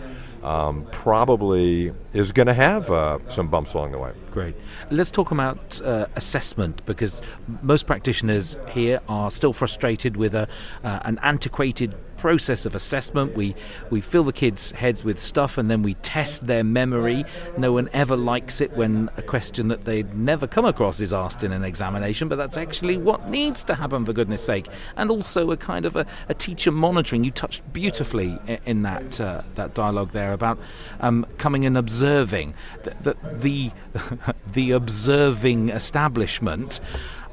um, 0.42 0.86
probably 0.90 1.92
is 2.12 2.32
going 2.32 2.46
to 2.46 2.54
have 2.54 2.90
uh, 2.90 3.18
some 3.28 3.48
bumps 3.48 3.74
along 3.74 3.92
the 3.92 3.98
way. 3.98 4.12
Great. 4.30 4.54
Let's 4.90 5.10
talk 5.10 5.30
about 5.30 5.80
uh, 5.82 6.06
assessment 6.16 6.84
because 6.86 7.22
most 7.62 7.86
practitioners 7.86 8.56
here 8.68 9.00
are 9.08 9.30
still 9.30 9.52
frustrated 9.52 10.16
with 10.16 10.34
a, 10.34 10.48
uh, 10.84 11.00
an 11.02 11.18
antiquated 11.22 11.94
process 12.18 12.66
of 12.66 12.74
assessment. 12.74 13.34
We 13.34 13.54
we 13.90 14.00
fill 14.00 14.24
the 14.24 14.32
kids' 14.32 14.72
heads 14.72 15.04
with 15.04 15.18
stuff 15.18 15.56
and 15.56 15.70
then 15.70 15.82
we 15.82 15.94
test 15.94 16.46
their 16.46 16.64
memory. 16.64 17.24
No 17.56 17.72
one 17.72 17.88
ever 17.92 18.16
likes 18.16 18.60
it 18.60 18.72
when 18.72 19.08
a 19.16 19.22
question 19.22 19.68
that 19.68 19.84
they'd 19.84 20.14
never 20.14 20.46
come 20.46 20.64
across 20.64 21.00
is 21.00 21.12
asked 21.12 21.44
in 21.44 21.52
an 21.52 21.64
examination, 21.64 22.28
but 22.28 22.36
that's 22.36 22.56
actually 22.56 22.96
what 22.96 23.28
needs 23.28 23.64
to 23.64 23.74
happen 23.74 24.04
for 24.04 24.12
goodness 24.12 24.44
sake. 24.44 24.66
And 24.96 25.10
also 25.10 25.50
a 25.50 25.56
kind 25.56 25.86
of 25.86 25.96
a, 25.96 26.06
a 26.28 26.34
teacher 26.34 26.72
monitoring. 26.72 27.24
You 27.24 27.30
touched 27.30 27.72
beautifully 27.72 28.38
in 28.66 28.82
that 28.82 29.20
uh, 29.20 29.42
that 29.54 29.74
dialogue 29.74 30.10
there 30.12 30.32
about 30.32 30.58
um, 31.00 31.26
coming 31.38 31.64
and 31.64 31.78
observing 31.78 32.54
that 32.82 33.02
the, 33.04 33.16
the 33.38 33.70
the 34.52 34.72
observing 34.72 35.70
establishment 35.70 36.80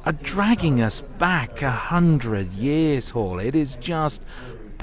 are 0.06 0.12
dragging 0.12 0.82
us 0.82 1.02
back 1.02 1.64
a 1.64 1.72
hundred 1.72 2.54
years, 2.54 3.10
Hall. 3.10 3.40
It 3.40 3.56
is 3.56 3.76
just 3.78 4.22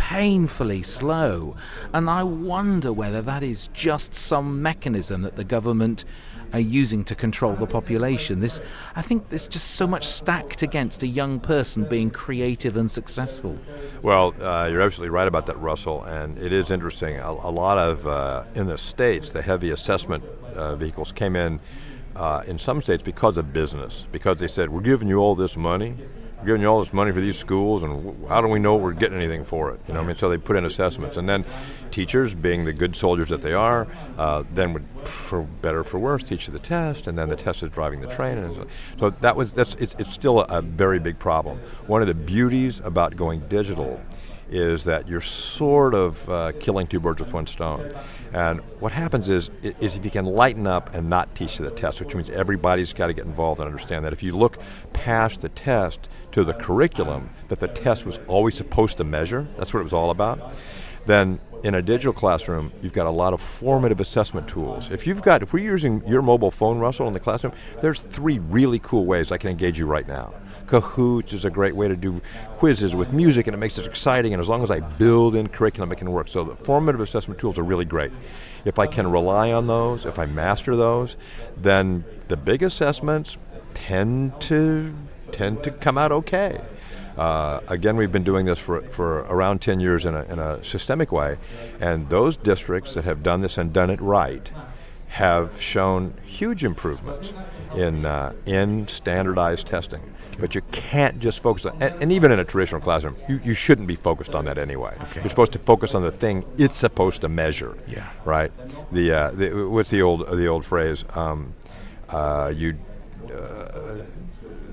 painfully 0.08 0.82
slow, 0.82 1.56
and 1.92 2.10
I 2.10 2.24
wonder 2.24 2.92
whether 2.92 3.22
that 3.22 3.42
is 3.44 3.68
just 3.72 4.14
some 4.16 4.60
mechanism 4.60 5.22
that 5.22 5.36
the 5.36 5.44
government 5.44 6.04
are 6.52 6.58
using 6.58 7.04
to 7.04 7.14
control 7.14 7.54
the 7.54 7.66
population. 7.66 8.40
This, 8.40 8.60
I 8.96 9.02
think, 9.02 9.28
there's 9.28 9.46
just 9.46 9.70
so 9.70 9.86
much 9.86 10.04
stacked 10.06 10.62
against 10.62 11.02
a 11.04 11.06
young 11.06 11.38
person 11.38 11.84
being 11.84 12.10
creative 12.10 12.76
and 12.76 12.90
successful. 12.90 13.56
Well, 14.02 14.34
uh, 14.42 14.68
you're 14.68 14.82
absolutely 14.82 15.14
right 15.14 15.28
about 15.28 15.46
that, 15.46 15.58
Russell. 15.58 16.02
And 16.02 16.36
it 16.36 16.52
is 16.52 16.70
interesting. 16.70 17.18
A, 17.18 17.30
a 17.30 17.52
lot 17.62 17.78
of 17.78 18.06
uh, 18.06 18.42
in 18.56 18.66
the 18.66 18.76
states, 18.76 19.30
the 19.30 19.40
heavy 19.40 19.70
assessment 19.70 20.24
uh, 20.54 20.74
vehicles 20.74 21.12
came 21.12 21.36
in 21.36 21.60
uh, 22.16 22.42
in 22.46 22.58
some 22.58 22.82
states 22.82 23.02
because 23.02 23.38
of 23.38 23.52
business, 23.52 24.06
because 24.12 24.38
they 24.40 24.48
said 24.48 24.68
we're 24.68 24.80
giving 24.80 25.08
you 25.08 25.18
all 25.18 25.34
this 25.34 25.56
money. 25.56 25.94
Giving 26.44 26.62
you 26.62 26.66
all 26.66 26.80
this 26.80 26.92
money 26.92 27.12
for 27.12 27.20
these 27.20 27.38
schools, 27.38 27.84
and 27.84 28.28
how 28.28 28.40
do 28.40 28.48
we 28.48 28.58
know 28.58 28.74
we're 28.74 28.92
getting 28.92 29.18
anything 29.18 29.44
for 29.44 29.70
it? 29.70 29.80
You 29.86 29.94
know, 29.94 30.00
I 30.00 30.04
mean, 30.04 30.16
so 30.16 30.28
they 30.28 30.38
put 30.38 30.56
in 30.56 30.64
assessments, 30.64 31.16
and 31.16 31.28
then 31.28 31.44
teachers, 31.92 32.34
being 32.34 32.64
the 32.64 32.72
good 32.72 32.96
soldiers 32.96 33.28
that 33.28 33.42
they 33.42 33.52
are, 33.52 33.86
uh, 34.18 34.42
then 34.52 34.72
would, 34.72 34.84
for 35.04 35.42
better 35.42 35.80
or 35.80 35.84
for 35.84 36.00
worse, 36.00 36.24
teach 36.24 36.48
the 36.48 36.58
test, 36.58 37.06
and 37.06 37.16
then 37.16 37.28
the 37.28 37.36
test 37.36 37.62
is 37.62 37.70
driving 37.70 38.00
the 38.00 38.08
train, 38.08 38.38
and 38.38 38.54
so, 38.54 38.66
so 38.98 39.10
that 39.10 39.36
was 39.36 39.52
that's 39.52 39.74
it's, 39.76 39.94
it's 39.98 40.12
still 40.12 40.40
a, 40.40 40.62
very 40.62 40.98
big 40.98 41.18
problem. 41.18 41.58
One 41.86 42.02
of 42.02 42.08
the 42.08 42.14
beauties 42.14 42.80
about 42.80 43.14
going 43.14 43.40
digital 43.48 44.00
is 44.50 44.84
that 44.84 45.08
you're 45.08 45.20
sort 45.20 45.94
of 45.94 46.28
uh, 46.28 46.52
killing 46.60 46.86
two 46.86 47.00
birds 47.00 47.22
with 47.22 47.32
one 47.32 47.46
stone. 47.46 47.90
And 48.32 48.60
what 48.80 48.92
happens 48.92 49.28
is, 49.28 49.50
is 49.62 49.96
if 49.96 50.04
you 50.04 50.10
can 50.10 50.26
lighten 50.26 50.66
up 50.66 50.94
and 50.94 51.08
not 51.08 51.34
teach 51.34 51.56
the 51.56 51.70
test, 51.70 52.00
which 52.00 52.14
means 52.14 52.28
everybody's 52.30 52.92
got 52.92 53.06
to 53.06 53.14
get 53.14 53.24
involved 53.24 53.60
and 53.60 53.66
understand 53.66 54.04
that 54.04 54.12
if 54.12 54.22
you 54.22 54.36
look 54.36 54.58
past 54.92 55.40
the 55.40 55.48
test 55.48 56.08
to 56.32 56.44
the 56.44 56.54
curriculum 56.54 57.30
that 57.48 57.60
the 57.60 57.68
test 57.68 58.06
was 58.06 58.18
always 58.26 58.54
supposed 58.54 58.96
to 58.98 59.04
measure, 59.04 59.46
that's 59.56 59.72
what 59.72 59.80
it 59.80 59.84
was 59.84 59.92
all 59.92 60.10
about, 60.10 60.52
then 61.06 61.40
in 61.62 61.74
a 61.74 61.82
digital 61.82 62.12
classroom, 62.12 62.72
you've 62.82 62.92
got 62.92 63.06
a 63.06 63.10
lot 63.10 63.32
of 63.32 63.40
formative 63.40 64.00
assessment 64.00 64.48
tools. 64.48 64.90
If 64.90 65.06
you've 65.06 65.22
got, 65.22 65.42
if 65.42 65.52
we're 65.52 65.64
using 65.64 66.02
your 66.06 66.22
mobile 66.22 66.50
phone, 66.50 66.78
Russell, 66.78 67.06
in 67.06 67.12
the 67.12 67.20
classroom, 67.20 67.52
there's 67.80 68.00
three 68.00 68.38
really 68.40 68.80
cool 68.80 69.04
ways 69.04 69.30
I 69.30 69.38
can 69.38 69.50
engage 69.50 69.78
you 69.78 69.86
right 69.86 70.06
now. 70.06 70.34
Kahoot 70.66 71.32
is 71.32 71.44
a 71.44 71.50
great 71.50 71.76
way 71.76 71.86
to 71.86 71.96
do 71.96 72.20
quizzes 72.54 72.96
with 72.96 73.12
music, 73.12 73.46
and 73.46 73.54
it 73.54 73.58
makes 73.58 73.78
it 73.78 73.86
exciting. 73.86 74.32
And 74.32 74.40
as 74.40 74.48
long 74.48 74.62
as 74.62 74.70
I 74.70 74.80
build 74.80 75.34
in 75.34 75.48
curriculum, 75.48 75.92
it 75.92 75.98
can 75.98 76.10
work. 76.10 76.28
So 76.28 76.42
the 76.42 76.56
formative 76.56 77.00
assessment 77.00 77.38
tools 77.38 77.58
are 77.58 77.64
really 77.64 77.84
great. 77.84 78.10
If 78.64 78.78
I 78.78 78.86
can 78.86 79.08
rely 79.08 79.52
on 79.52 79.66
those, 79.66 80.04
if 80.04 80.18
I 80.18 80.26
master 80.26 80.74
those, 80.74 81.16
then 81.56 82.04
the 82.28 82.36
big 82.36 82.62
assessments 82.62 83.38
tend 83.74 84.40
to 84.42 84.94
tend 85.32 85.64
to 85.64 85.70
come 85.70 85.98
out 85.98 86.12
okay. 86.12 86.60
Uh, 87.16 87.60
again, 87.68 87.96
we've 87.96 88.12
been 88.12 88.24
doing 88.24 88.46
this 88.46 88.58
for, 88.58 88.80
for 88.82 89.20
around 89.20 89.60
10 89.60 89.80
years 89.80 90.06
in 90.06 90.14
a, 90.14 90.22
in 90.24 90.38
a 90.38 90.62
systemic 90.64 91.12
way, 91.12 91.36
and 91.80 92.08
those 92.08 92.36
districts 92.36 92.94
that 92.94 93.04
have 93.04 93.22
done 93.22 93.42
this 93.42 93.58
and 93.58 93.72
done 93.72 93.90
it 93.90 94.00
right 94.00 94.50
have 95.08 95.60
shown 95.60 96.14
huge 96.24 96.64
improvements 96.64 97.34
in, 97.74 98.06
uh, 98.06 98.32
in 98.46 98.88
standardized 98.88 99.66
testing. 99.66 100.00
But 100.38 100.54
you 100.54 100.62
can't 100.72 101.20
just 101.20 101.40
focus 101.40 101.66
on, 101.66 101.82
and, 101.82 102.02
and 102.02 102.12
even 102.12 102.32
in 102.32 102.38
a 102.38 102.44
traditional 102.44 102.80
classroom, 102.80 103.16
you, 103.28 103.38
you 103.44 103.52
shouldn't 103.52 103.86
be 103.86 103.96
focused 103.96 104.34
on 104.34 104.46
that 104.46 104.56
anyway. 104.56 104.96
Okay. 105.02 105.20
You're 105.20 105.28
supposed 105.28 105.52
to 105.52 105.58
focus 105.58 105.94
on 105.94 106.02
the 106.02 106.10
thing 106.10 106.46
it's 106.56 106.78
supposed 106.78 107.20
to 107.20 107.28
measure. 107.28 107.76
Yeah. 107.86 108.08
Right. 108.24 108.50
The, 108.90 109.12
uh, 109.12 109.30
the 109.32 109.68
what's 109.68 109.90
the 109.90 110.00
old 110.00 110.26
the 110.26 110.46
old 110.46 110.64
phrase? 110.64 111.04
Um, 111.14 111.52
uh, 112.08 112.50
you 112.56 112.78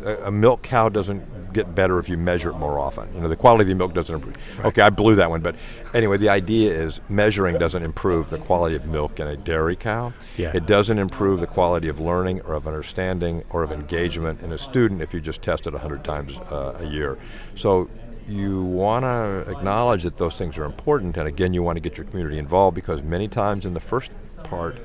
a, 0.03 0.27
a 0.27 0.31
milk 0.31 0.63
cow 0.63 0.89
doesn't 0.89 1.53
get 1.53 1.73
better 1.73 1.99
if 1.99 2.09
you 2.09 2.17
measure 2.17 2.51
it 2.51 2.57
more 2.57 2.79
often. 2.79 3.11
You 3.13 3.21
know, 3.21 3.27
the 3.27 3.35
quality 3.35 3.63
of 3.63 3.69
the 3.69 3.75
milk 3.75 3.93
doesn't 3.93 4.15
improve. 4.15 4.37
Okay, 4.63 4.81
I 4.81 4.89
blew 4.89 5.15
that 5.15 5.29
one, 5.29 5.41
but 5.41 5.55
anyway, 5.93 6.17
the 6.17 6.29
idea 6.29 6.73
is 6.73 6.99
measuring 7.09 7.57
doesn't 7.57 7.83
improve 7.83 8.29
the 8.29 8.37
quality 8.37 8.75
of 8.75 8.85
milk 8.85 9.19
in 9.19 9.27
a 9.27 9.35
dairy 9.35 9.75
cow. 9.75 10.13
Yeah. 10.37 10.51
It 10.53 10.65
doesn't 10.65 10.97
improve 10.97 11.39
the 11.39 11.47
quality 11.47 11.87
of 11.87 11.99
learning 11.99 12.41
or 12.41 12.53
of 12.53 12.67
understanding 12.67 13.43
or 13.49 13.63
of 13.63 13.71
engagement 13.71 14.41
in 14.41 14.51
a 14.51 14.57
student 14.57 15.01
if 15.01 15.13
you 15.13 15.21
just 15.21 15.41
test 15.41 15.67
it 15.67 15.73
100 15.73 16.03
times 16.03 16.37
uh, 16.51 16.77
a 16.79 16.85
year. 16.85 17.17
So 17.55 17.89
you 18.27 18.63
want 18.63 19.03
to 19.03 19.51
acknowledge 19.51 20.03
that 20.03 20.17
those 20.17 20.37
things 20.37 20.57
are 20.57 20.65
important, 20.65 21.17
and 21.17 21.27
again, 21.27 21.53
you 21.53 21.63
want 21.63 21.77
to 21.77 21.81
get 21.81 21.97
your 21.97 22.05
community 22.05 22.37
involved 22.37 22.75
because 22.75 23.01
many 23.01 23.27
times 23.27 23.65
in 23.65 23.73
the 23.73 23.79
first 23.79 24.11
part 24.43 24.77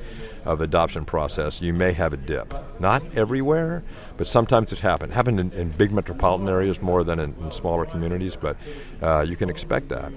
of 0.45 0.61
adoption 0.61 1.05
process, 1.05 1.61
you 1.61 1.73
may 1.73 1.93
have 1.93 2.13
a 2.13 2.17
dip. 2.17 2.55
Not 2.81 3.03
everywhere, 3.15 3.83
but 4.17 4.27
sometimes 4.27 4.73
it's 4.73 4.81
happened. 4.81 5.13
Happened 5.13 5.41
in, 5.41 5.53
in 5.53 5.71
big 5.71 5.93
metropolitan 5.93 6.49
areas 6.49 6.81
more 6.81 7.05
than 7.05 7.19
in, 7.19 7.35
in 7.41 7.51
smaller 7.51 7.85
communities, 7.87 8.37
but 8.37 8.57
uh, 9.03 9.25
you 9.27 9.37
can 9.37 9.51
expect 9.51 9.89
that. 9.89 10.13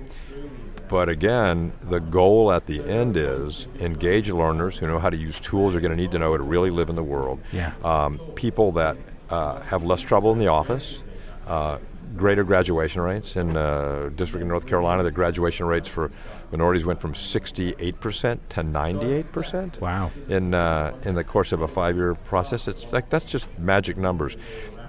But 0.90 1.10
again, 1.10 1.74
the 1.84 2.00
goal 2.00 2.52
at 2.52 2.66
the 2.66 2.82
end 2.82 3.18
is 3.18 3.68
engage 3.80 4.30
learners 4.30 4.78
who 4.78 4.88
know 4.88 5.00
how 5.00 5.10
to 5.10 5.18
use 5.18 5.40
tools 5.40 5.74
they're 5.74 5.82
going 5.82 5.92
to 5.92 5.98
need 5.98 6.12
to 6.12 6.20
know 6.20 6.32
how 6.32 6.38
to 6.38 6.44
really 6.44 6.70
live 6.70 6.90
in 6.90 6.96
the 6.96 7.04
world. 7.04 7.42
Yeah. 7.52 7.74
Um, 7.84 8.20
people 8.36 8.72
that 8.74 8.98
uh, 9.30 9.62
have 9.62 9.84
less 9.84 10.02
trouble 10.02 10.32
in 10.32 10.38
the 10.38 10.48
office, 10.48 11.04
uh, 11.46 11.80
greater 12.16 12.44
graduation 12.44 13.02
rates. 13.02 13.36
In 13.36 13.58
uh, 13.58 14.10
District 14.16 14.42
of 14.42 14.48
North 14.48 14.68
Carolina, 14.68 15.04
the 15.04 15.12
graduation 15.12 15.66
rates 15.66 15.88
for 15.88 16.12
minorities 16.52 16.86
went 16.86 17.02
from 17.02 17.14
68% 17.14 18.40
to 18.50 18.62
98%. 18.62 19.82
Wow. 19.82 20.12
In 20.30 20.54
uh, 20.54 20.96
in 21.04 21.16
the 21.16 21.24
course 21.24 21.52
of 21.52 21.62
a 21.62 21.68
five-year 21.68 22.16
process, 22.16 22.68
it's 22.68 22.92
like 22.94 23.10
that's 23.10 23.26
just 23.26 23.48
magic 23.60 23.98
numbers, 23.98 24.38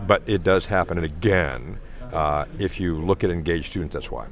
but 0.07 0.23
it 0.27 0.43
does 0.43 0.67
happen. 0.67 0.99
And 0.99 1.05
again, 1.05 1.79
uh, 2.13 2.47
if 2.59 2.81
you 2.81 3.01
look 3.01 3.25
at 3.25 3.31
engaged 3.31 3.71
students, 3.71 3.95
that's 3.95 4.11
why. 4.11 4.27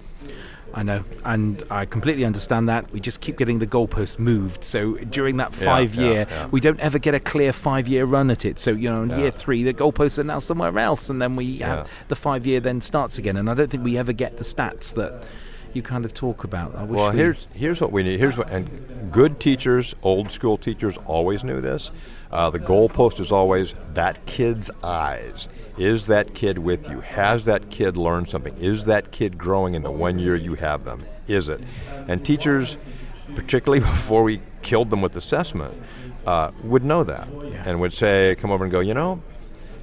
I 0.76 0.82
know, 0.82 1.04
and 1.24 1.62
I 1.70 1.86
completely 1.86 2.26
understand 2.26 2.68
that. 2.68 2.92
We 2.92 3.00
just 3.00 3.22
keep 3.22 3.38
getting 3.38 3.60
the 3.60 3.66
goalposts 3.66 4.18
moved. 4.18 4.62
So 4.62 4.96
during 4.96 5.38
that 5.38 5.54
five 5.54 5.94
yeah, 5.94 6.02
year, 6.04 6.26
yeah. 6.28 6.46
we 6.48 6.60
don't 6.60 6.78
ever 6.80 6.98
get 6.98 7.14
a 7.14 7.20
clear 7.20 7.54
five 7.54 7.88
year 7.88 8.04
run 8.04 8.30
at 8.30 8.44
it. 8.44 8.58
So, 8.58 8.72
you 8.72 8.90
know, 8.90 9.02
in 9.02 9.18
year 9.18 9.30
three, 9.30 9.62
the 9.64 9.72
goalposts 9.72 10.18
are 10.18 10.24
now 10.24 10.38
somewhere 10.38 10.78
else, 10.78 11.08
and 11.08 11.20
then 11.20 11.34
we 11.34 11.46
Yeah. 11.46 11.76
have 11.76 11.90
the 12.08 12.14
five 12.16 12.46
year 12.46 12.60
then 12.60 12.82
starts 12.82 13.16
again. 13.16 13.38
And 13.38 13.48
I 13.48 13.54
don't 13.54 13.70
think 13.70 13.84
we 13.84 13.96
ever 13.96 14.12
get 14.12 14.36
the 14.36 14.44
stats 14.44 14.92
that 14.96 15.24
you 15.72 15.80
kind 15.80 16.04
of 16.04 16.12
talk 16.12 16.44
about. 16.44 16.76
I 16.76 16.84
wish 16.84 16.98
Well, 16.98 17.10
we, 17.10 17.16
here's 17.16 17.48
here's 17.54 17.80
what 17.80 17.90
we 17.90 18.02
need. 18.02 18.20
Here's 18.20 18.36
what 18.36 18.50
and 18.50 19.10
good 19.10 19.40
teachers, 19.40 19.94
old 20.02 20.30
school 20.30 20.58
teachers, 20.58 20.98
always 21.06 21.42
knew 21.42 21.62
this. 21.62 21.90
Uh, 22.30 22.50
the 22.50 22.58
goalpost 22.58 23.18
is 23.18 23.32
always 23.32 23.74
that 23.94 24.26
kid's 24.26 24.70
eyes. 24.84 25.48
Is 25.78 26.06
that 26.06 26.34
kid 26.34 26.58
with 26.58 26.88
you? 26.88 27.00
Has 27.00 27.44
that 27.44 27.70
kid 27.70 27.96
learned 27.96 28.28
something? 28.28 28.56
Is 28.58 28.86
that 28.86 29.10
kid 29.12 29.36
growing 29.36 29.74
in 29.74 29.82
the 29.82 29.90
one 29.90 30.18
year 30.18 30.34
you 30.34 30.54
have 30.54 30.84
them? 30.84 31.04
Is 31.26 31.48
it? 31.48 31.60
And 32.08 32.24
teachers, 32.24 32.78
particularly 33.34 33.80
before 33.86 34.22
we 34.22 34.40
killed 34.62 34.90
them 34.90 35.02
with 35.02 35.14
assessment, 35.16 35.74
uh, 36.26 36.50
would 36.64 36.84
know 36.84 37.04
that 37.04 37.28
and 37.66 37.80
would 37.80 37.92
say, 37.92 38.36
come 38.40 38.50
over 38.50 38.64
and 38.64 38.72
go, 38.72 38.80
you 38.80 38.94
know, 38.94 39.20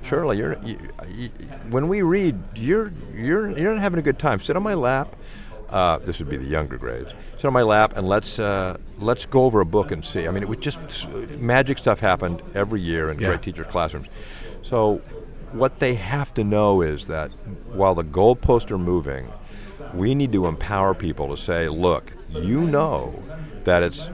Shirley, 0.02 0.38
you're, 0.38 0.58
you, 0.64 0.78
you, 1.10 1.30
when 1.70 1.88
we 1.88 2.02
read, 2.02 2.38
you're, 2.56 2.92
you're, 3.16 3.58
you're 3.58 3.72
not 3.74 3.82
having 3.82 4.00
a 4.00 4.04
good 4.04 4.20
time. 4.20 4.40
Sit 4.40 4.56
on 4.58 4.64
my 4.64 4.74
lap. 4.74 5.16
Uh, 5.70 5.98
this 6.00 6.20
would 6.20 6.28
be 6.30 6.38
the 6.38 6.46
younger 6.46 6.78
grades. 6.78 7.14
Sit 7.36 7.46
on 7.46 7.54
my 7.54 7.64
lap 7.64 7.94
and 7.96 8.08
let's 8.08 8.38
uh, 8.38 8.78
let's 9.00 9.26
go 9.26 9.44
over 9.46 9.60
a 9.62 9.66
book 9.66 9.92
and 9.92 10.06
see. 10.06 10.28
I 10.28 10.32
mean, 10.32 10.44
it 10.44 10.50
would 10.50 10.62
just 10.62 11.10
magic 11.40 11.80
stuff 11.80 12.00
happened 12.00 12.42
every 12.54 12.80
year 12.82 13.10
in 13.10 13.18
Yeah. 13.20 13.30
great 13.30 13.42
teachers' 13.42 13.66
classrooms. 13.68 14.08
So, 14.62 15.02
what 15.54 15.80
they 15.80 15.96
have 15.96 16.34
to 16.36 16.44
know 16.44 16.82
is 16.82 17.08
that 17.08 17.32
while 17.72 17.96
the 17.96 18.04
goalposts 18.04 18.72
are 18.72 18.78
moving, 18.78 19.32
we 19.94 20.16
need 20.16 20.32
to 20.32 20.48
empower 20.48 20.94
people 20.94 21.30
to 21.30 21.38
say, 21.38 21.68
"Look, 21.68 22.14
you 22.30 22.62
know 22.62 23.22
that 23.64 23.84
it's 23.84 24.10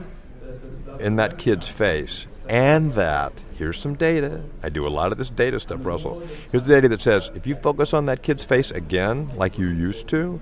in 0.98 1.16
that 1.16 1.38
kid's 1.38 1.68
face, 1.68 2.26
and 2.48 2.92
that 2.94 3.32
here's 3.56 3.78
some 3.78 3.94
data. 3.94 4.42
I 4.62 4.68
do 4.68 4.86
a 4.86 4.90
lot 4.90 5.12
of 5.12 5.18
this 5.18 5.30
data 5.30 5.60
stuff, 5.60 5.84
Russell. 5.84 6.20
Here's 6.50 6.66
the 6.66 6.74
data 6.74 6.88
that 6.88 7.00
says 7.00 7.30
if 7.34 7.46
you 7.46 7.56
focus 7.56 7.94
on 7.94 8.06
that 8.06 8.22
kid's 8.22 8.44
face 8.44 8.70
again, 8.70 9.30
like 9.36 9.58
you 9.58 9.68
used 9.68 10.08
to, 10.08 10.40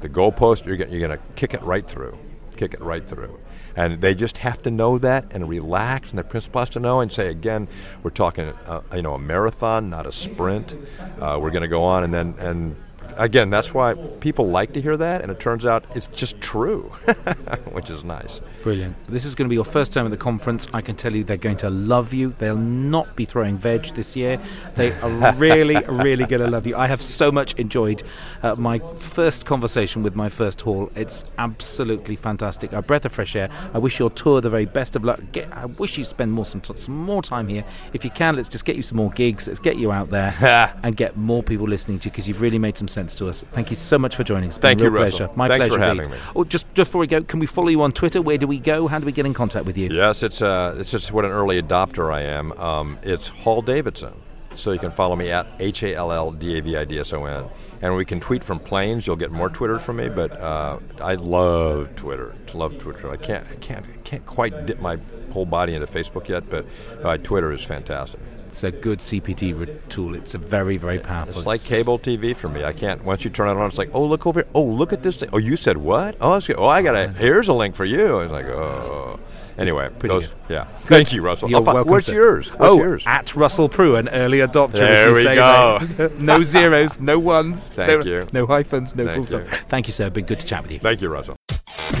the 0.00 0.08
goalpost 0.08 0.66
you're, 0.66 0.76
you're 0.76 1.06
going 1.06 1.18
to 1.18 1.24
kick 1.36 1.54
it 1.54 1.62
right 1.62 1.86
through, 1.86 2.18
kick 2.56 2.74
it 2.74 2.80
right 2.80 3.06
through. 3.06 3.38
And 3.76 4.00
they 4.00 4.14
just 4.14 4.38
have 4.38 4.62
to 4.62 4.70
know 4.70 4.98
that 4.98 5.24
and 5.30 5.48
relax, 5.48 6.10
and 6.10 6.18
the 6.18 6.24
principal 6.24 6.60
has 6.60 6.70
to 6.70 6.80
know 6.80 7.00
and 7.00 7.10
say 7.10 7.28
again, 7.28 7.68
we're 8.02 8.10
talking, 8.10 8.52
uh, 8.66 8.80
you 8.94 9.02
know, 9.02 9.14
a 9.14 9.18
marathon, 9.18 9.88
not 9.88 10.06
a 10.06 10.12
sprint. 10.12 10.74
Uh, 11.20 11.38
we're 11.40 11.50
going 11.50 11.62
to 11.62 11.68
go 11.68 11.84
on, 11.84 12.04
and 12.04 12.12
then 12.12 12.34
and 12.38 12.76
again, 13.16 13.50
that's 13.50 13.74
why 13.74 13.94
people 14.20 14.48
like 14.48 14.72
to 14.74 14.80
hear 14.80 14.96
that, 14.96 15.22
and 15.22 15.30
it 15.30 15.40
turns 15.40 15.66
out 15.66 15.84
it's 15.94 16.06
just 16.06 16.40
true, 16.40 16.82
which 17.72 17.90
is 17.90 18.04
nice. 18.04 18.40
Brilliant. 18.62 18.96
This 19.08 19.24
is 19.24 19.34
going 19.34 19.46
to 19.46 19.48
be 19.48 19.56
your 19.56 19.64
first 19.64 19.92
time 19.92 20.04
at 20.04 20.10
the 20.10 20.16
conference. 20.16 20.68
I 20.72 20.80
can 20.80 20.94
tell 20.94 21.14
you 21.14 21.24
they're 21.24 21.36
going 21.36 21.56
to 21.58 21.70
love 21.70 22.14
you. 22.14 22.30
They'll 22.30 22.56
not 22.56 23.16
be 23.16 23.24
throwing 23.24 23.56
veg 23.56 23.82
this 23.94 24.14
year. 24.14 24.40
They 24.76 24.92
are 24.92 25.34
really, 25.36 25.82
really 25.86 26.26
going 26.26 26.42
to 26.42 26.50
love 26.50 26.66
you. 26.66 26.76
I 26.76 26.86
have 26.86 27.02
so 27.02 27.32
much 27.32 27.54
enjoyed 27.54 28.02
uh, 28.42 28.54
my 28.54 28.78
first 28.78 29.44
conversation 29.44 30.02
with 30.02 30.14
my 30.14 30.28
first 30.28 30.60
hall. 30.60 30.90
It's 30.94 31.24
absolutely 31.38 32.14
fantastic. 32.14 32.72
A 32.72 32.82
breath 32.82 33.04
of 33.04 33.12
fresh 33.12 33.34
air. 33.34 33.50
I 33.74 33.78
wish 33.78 33.98
your 33.98 34.10
tour 34.10 34.40
the 34.40 34.50
very 34.50 34.66
best 34.66 34.94
of 34.94 35.04
luck. 35.04 35.20
Get, 35.32 35.52
I 35.52 35.66
wish 35.66 35.98
you 35.98 36.04
spend 36.04 36.32
more 36.32 36.44
some, 36.44 36.62
some 36.62 36.96
more 36.96 37.22
time 37.22 37.48
here. 37.48 37.64
If 37.92 38.04
you 38.04 38.10
can, 38.10 38.36
let's 38.36 38.48
just 38.48 38.64
get 38.64 38.76
you 38.76 38.82
some 38.82 38.98
more 38.98 39.10
gigs. 39.10 39.48
Let's 39.48 39.60
get 39.60 39.76
you 39.76 39.90
out 39.90 40.10
there 40.10 40.34
and 40.82 40.96
get 40.96 41.16
more 41.16 41.42
people 41.42 41.66
listening 41.66 41.98
to 42.00 42.06
you 42.06 42.10
because 42.12 42.28
you've 42.28 42.40
really 42.40 42.58
made 42.58 42.78
some 42.78 42.88
sense. 42.88 43.01
Sense 43.02 43.14
to 43.16 43.28
us. 43.28 43.44
Thank 43.52 43.70
you 43.70 43.76
so 43.76 43.98
much 43.98 44.16
for 44.16 44.24
joining 44.24 44.48
us. 44.48 44.58
Thank 44.58 44.80
you, 44.80 44.90
pleasure. 44.90 45.28
My 45.34 45.48
Thanks 45.48 45.66
pleasure. 45.66 45.80
for 45.80 45.84
having 45.84 46.10
me. 46.10 46.16
Oh, 46.36 46.44
just, 46.44 46.66
just 46.74 46.88
before 46.88 47.00
we 47.00 47.06
go, 47.06 47.22
can 47.22 47.40
we 47.40 47.46
follow 47.46 47.68
you 47.68 47.82
on 47.82 47.92
Twitter? 47.92 48.22
Where 48.22 48.38
do 48.38 48.46
we 48.46 48.58
go? 48.58 48.86
How 48.86 48.98
do 48.98 49.06
we 49.06 49.12
get 49.12 49.26
in 49.26 49.34
contact 49.34 49.66
with 49.66 49.76
you? 49.76 49.88
Yes, 49.90 50.22
it's 50.22 50.40
uh, 50.40 50.76
it's 50.78 50.90
just 50.90 51.12
what 51.12 51.24
an 51.24 51.32
early 51.32 51.60
adopter 51.60 52.12
I 52.12 52.22
am. 52.22 52.52
Um, 52.52 52.98
it's 53.02 53.28
Hall 53.28 53.62
Davidson, 53.62 54.14
so 54.54 54.72
you 54.72 54.78
can 54.78 54.90
follow 54.90 55.16
me 55.16 55.30
at 55.30 55.46
H 55.58 55.82
A 55.82 55.94
L 55.94 56.12
L 56.12 56.30
D 56.30 56.58
A 56.58 56.62
V 56.62 56.76
I 56.76 56.84
D 56.84 56.98
S 56.98 57.12
O 57.12 57.24
N, 57.24 57.44
and 57.80 57.96
we 57.96 58.04
can 58.04 58.20
tweet 58.20 58.44
from 58.44 58.58
planes. 58.58 59.06
You'll 59.06 59.16
get 59.16 59.32
more 59.32 59.48
Twitter 59.48 59.78
from 59.78 59.96
me, 59.96 60.08
but 60.08 60.32
uh, 60.32 60.78
I 61.00 61.14
love 61.14 61.96
Twitter. 61.96 62.36
Love 62.54 62.78
Twitter. 62.78 63.10
I 63.10 63.16
can't 63.16 63.46
I 63.50 63.56
can't 63.56 63.84
I 63.86 63.96
can't 64.04 64.26
quite 64.26 64.66
dip 64.66 64.80
my 64.80 64.98
whole 65.32 65.46
body 65.46 65.74
into 65.74 65.86
Facebook 65.86 66.28
yet, 66.28 66.48
but 66.48 66.66
uh, 67.02 67.16
Twitter 67.16 67.50
is 67.52 67.64
fantastic. 67.64 68.20
It's 68.52 68.64
a 68.64 68.70
good 68.70 68.98
CPT 68.98 69.58
re- 69.58 69.76
tool. 69.88 70.14
It's 70.14 70.34
a 70.34 70.38
very, 70.38 70.76
very 70.76 70.98
powerful. 70.98 71.38
It's 71.38 71.46
like 71.46 71.64
cable 71.64 71.98
TV 71.98 72.36
for 72.36 72.50
me. 72.50 72.62
I 72.64 72.74
can't. 72.74 73.02
Once 73.02 73.24
you 73.24 73.30
turn 73.30 73.48
it 73.48 73.58
on, 73.58 73.66
it's 73.66 73.78
like, 73.78 73.88
oh, 73.94 74.04
look 74.04 74.26
over. 74.26 74.40
here. 74.40 74.48
Oh, 74.54 74.62
look 74.62 74.92
at 74.92 75.02
this 75.02 75.16
thing. 75.16 75.30
Oh, 75.32 75.38
you 75.38 75.56
said 75.56 75.78
what? 75.78 76.16
Oh, 76.20 76.34
that's 76.34 76.46
good. 76.48 76.56
oh, 76.58 76.66
I 76.66 76.82
got 76.82 76.94
a. 76.94 77.08
Here's 77.16 77.48
a 77.48 77.54
link 77.54 77.74
for 77.74 77.86
you. 77.86 78.18
It's 78.20 78.30
like, 78.30 78.44
oh. 78.44 79.18
Anyway, 79.56 79.88
pretty 79.98 80.14
those, 80.14 80.26
good. 80.26 80.36
yeah. 80.50 80.64
Thank 80.82 81.14
you, 81.14 81.22
Russell. 81.22 81.48
You're 81.48 81.60
Oh, 81.60 81.64
fi- 81.64 81.72
welcome, 81.72 81.92
what's 81.92 82.06
sir. 82.06 82.14
yours? 82.14 82.50
What's 82.50 82.62
oh, 82.62 82.76
yours? 82.76 83.04
at 83.06 83.34
Russell 83.34 83.70
Prue, 83.70 83.96
an 83.96 84.10
early 84.10 84.38
adopter. 84.40 84.72
There 84.72 85.14
we 85.14 85.22
say, 85.22 85.34
go. 85.36 86.10
no 86.18 86.42
zeros, 86.42 87.00
no 87.00 87.18
ones. 87.18 87.70
Thank 87.70 87.88
no, 87.88 88.04
you. 88.04 88.28
No 88.34 88.44
hyphens, 88.46 88.94
no 88.94 89.06
Thank 89.06 89.28
full 89.28 89.40
you. 89.40 89.46
stop. 89.46 89.60
Thank 89.70 89.86
you, 89.86 89.92
sir. 89.94 90.10
Been 90.10 90.26
good 90.26 90.40
to 90.40 90.46
chat 90.46 90.62
with 90.62 90.72
you. 90.72 90.78
Thank 90.78 91.00
you, 91.00 91.08
Russell. 91.08 91.36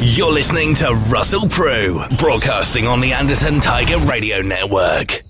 You're 0.00 0.32
listening 0.32 0.74
to 0.74 0.94
Russell 1.08 1.48
Prue, 1.48 2.02
broadcasting 2.18 2.86
on 2.86 3.00
the 3.00 3.14
Anderton 3.14 3.60
Tiger 3.60 3.96
Radio 3.98 4.42
Network. 4.42 5.22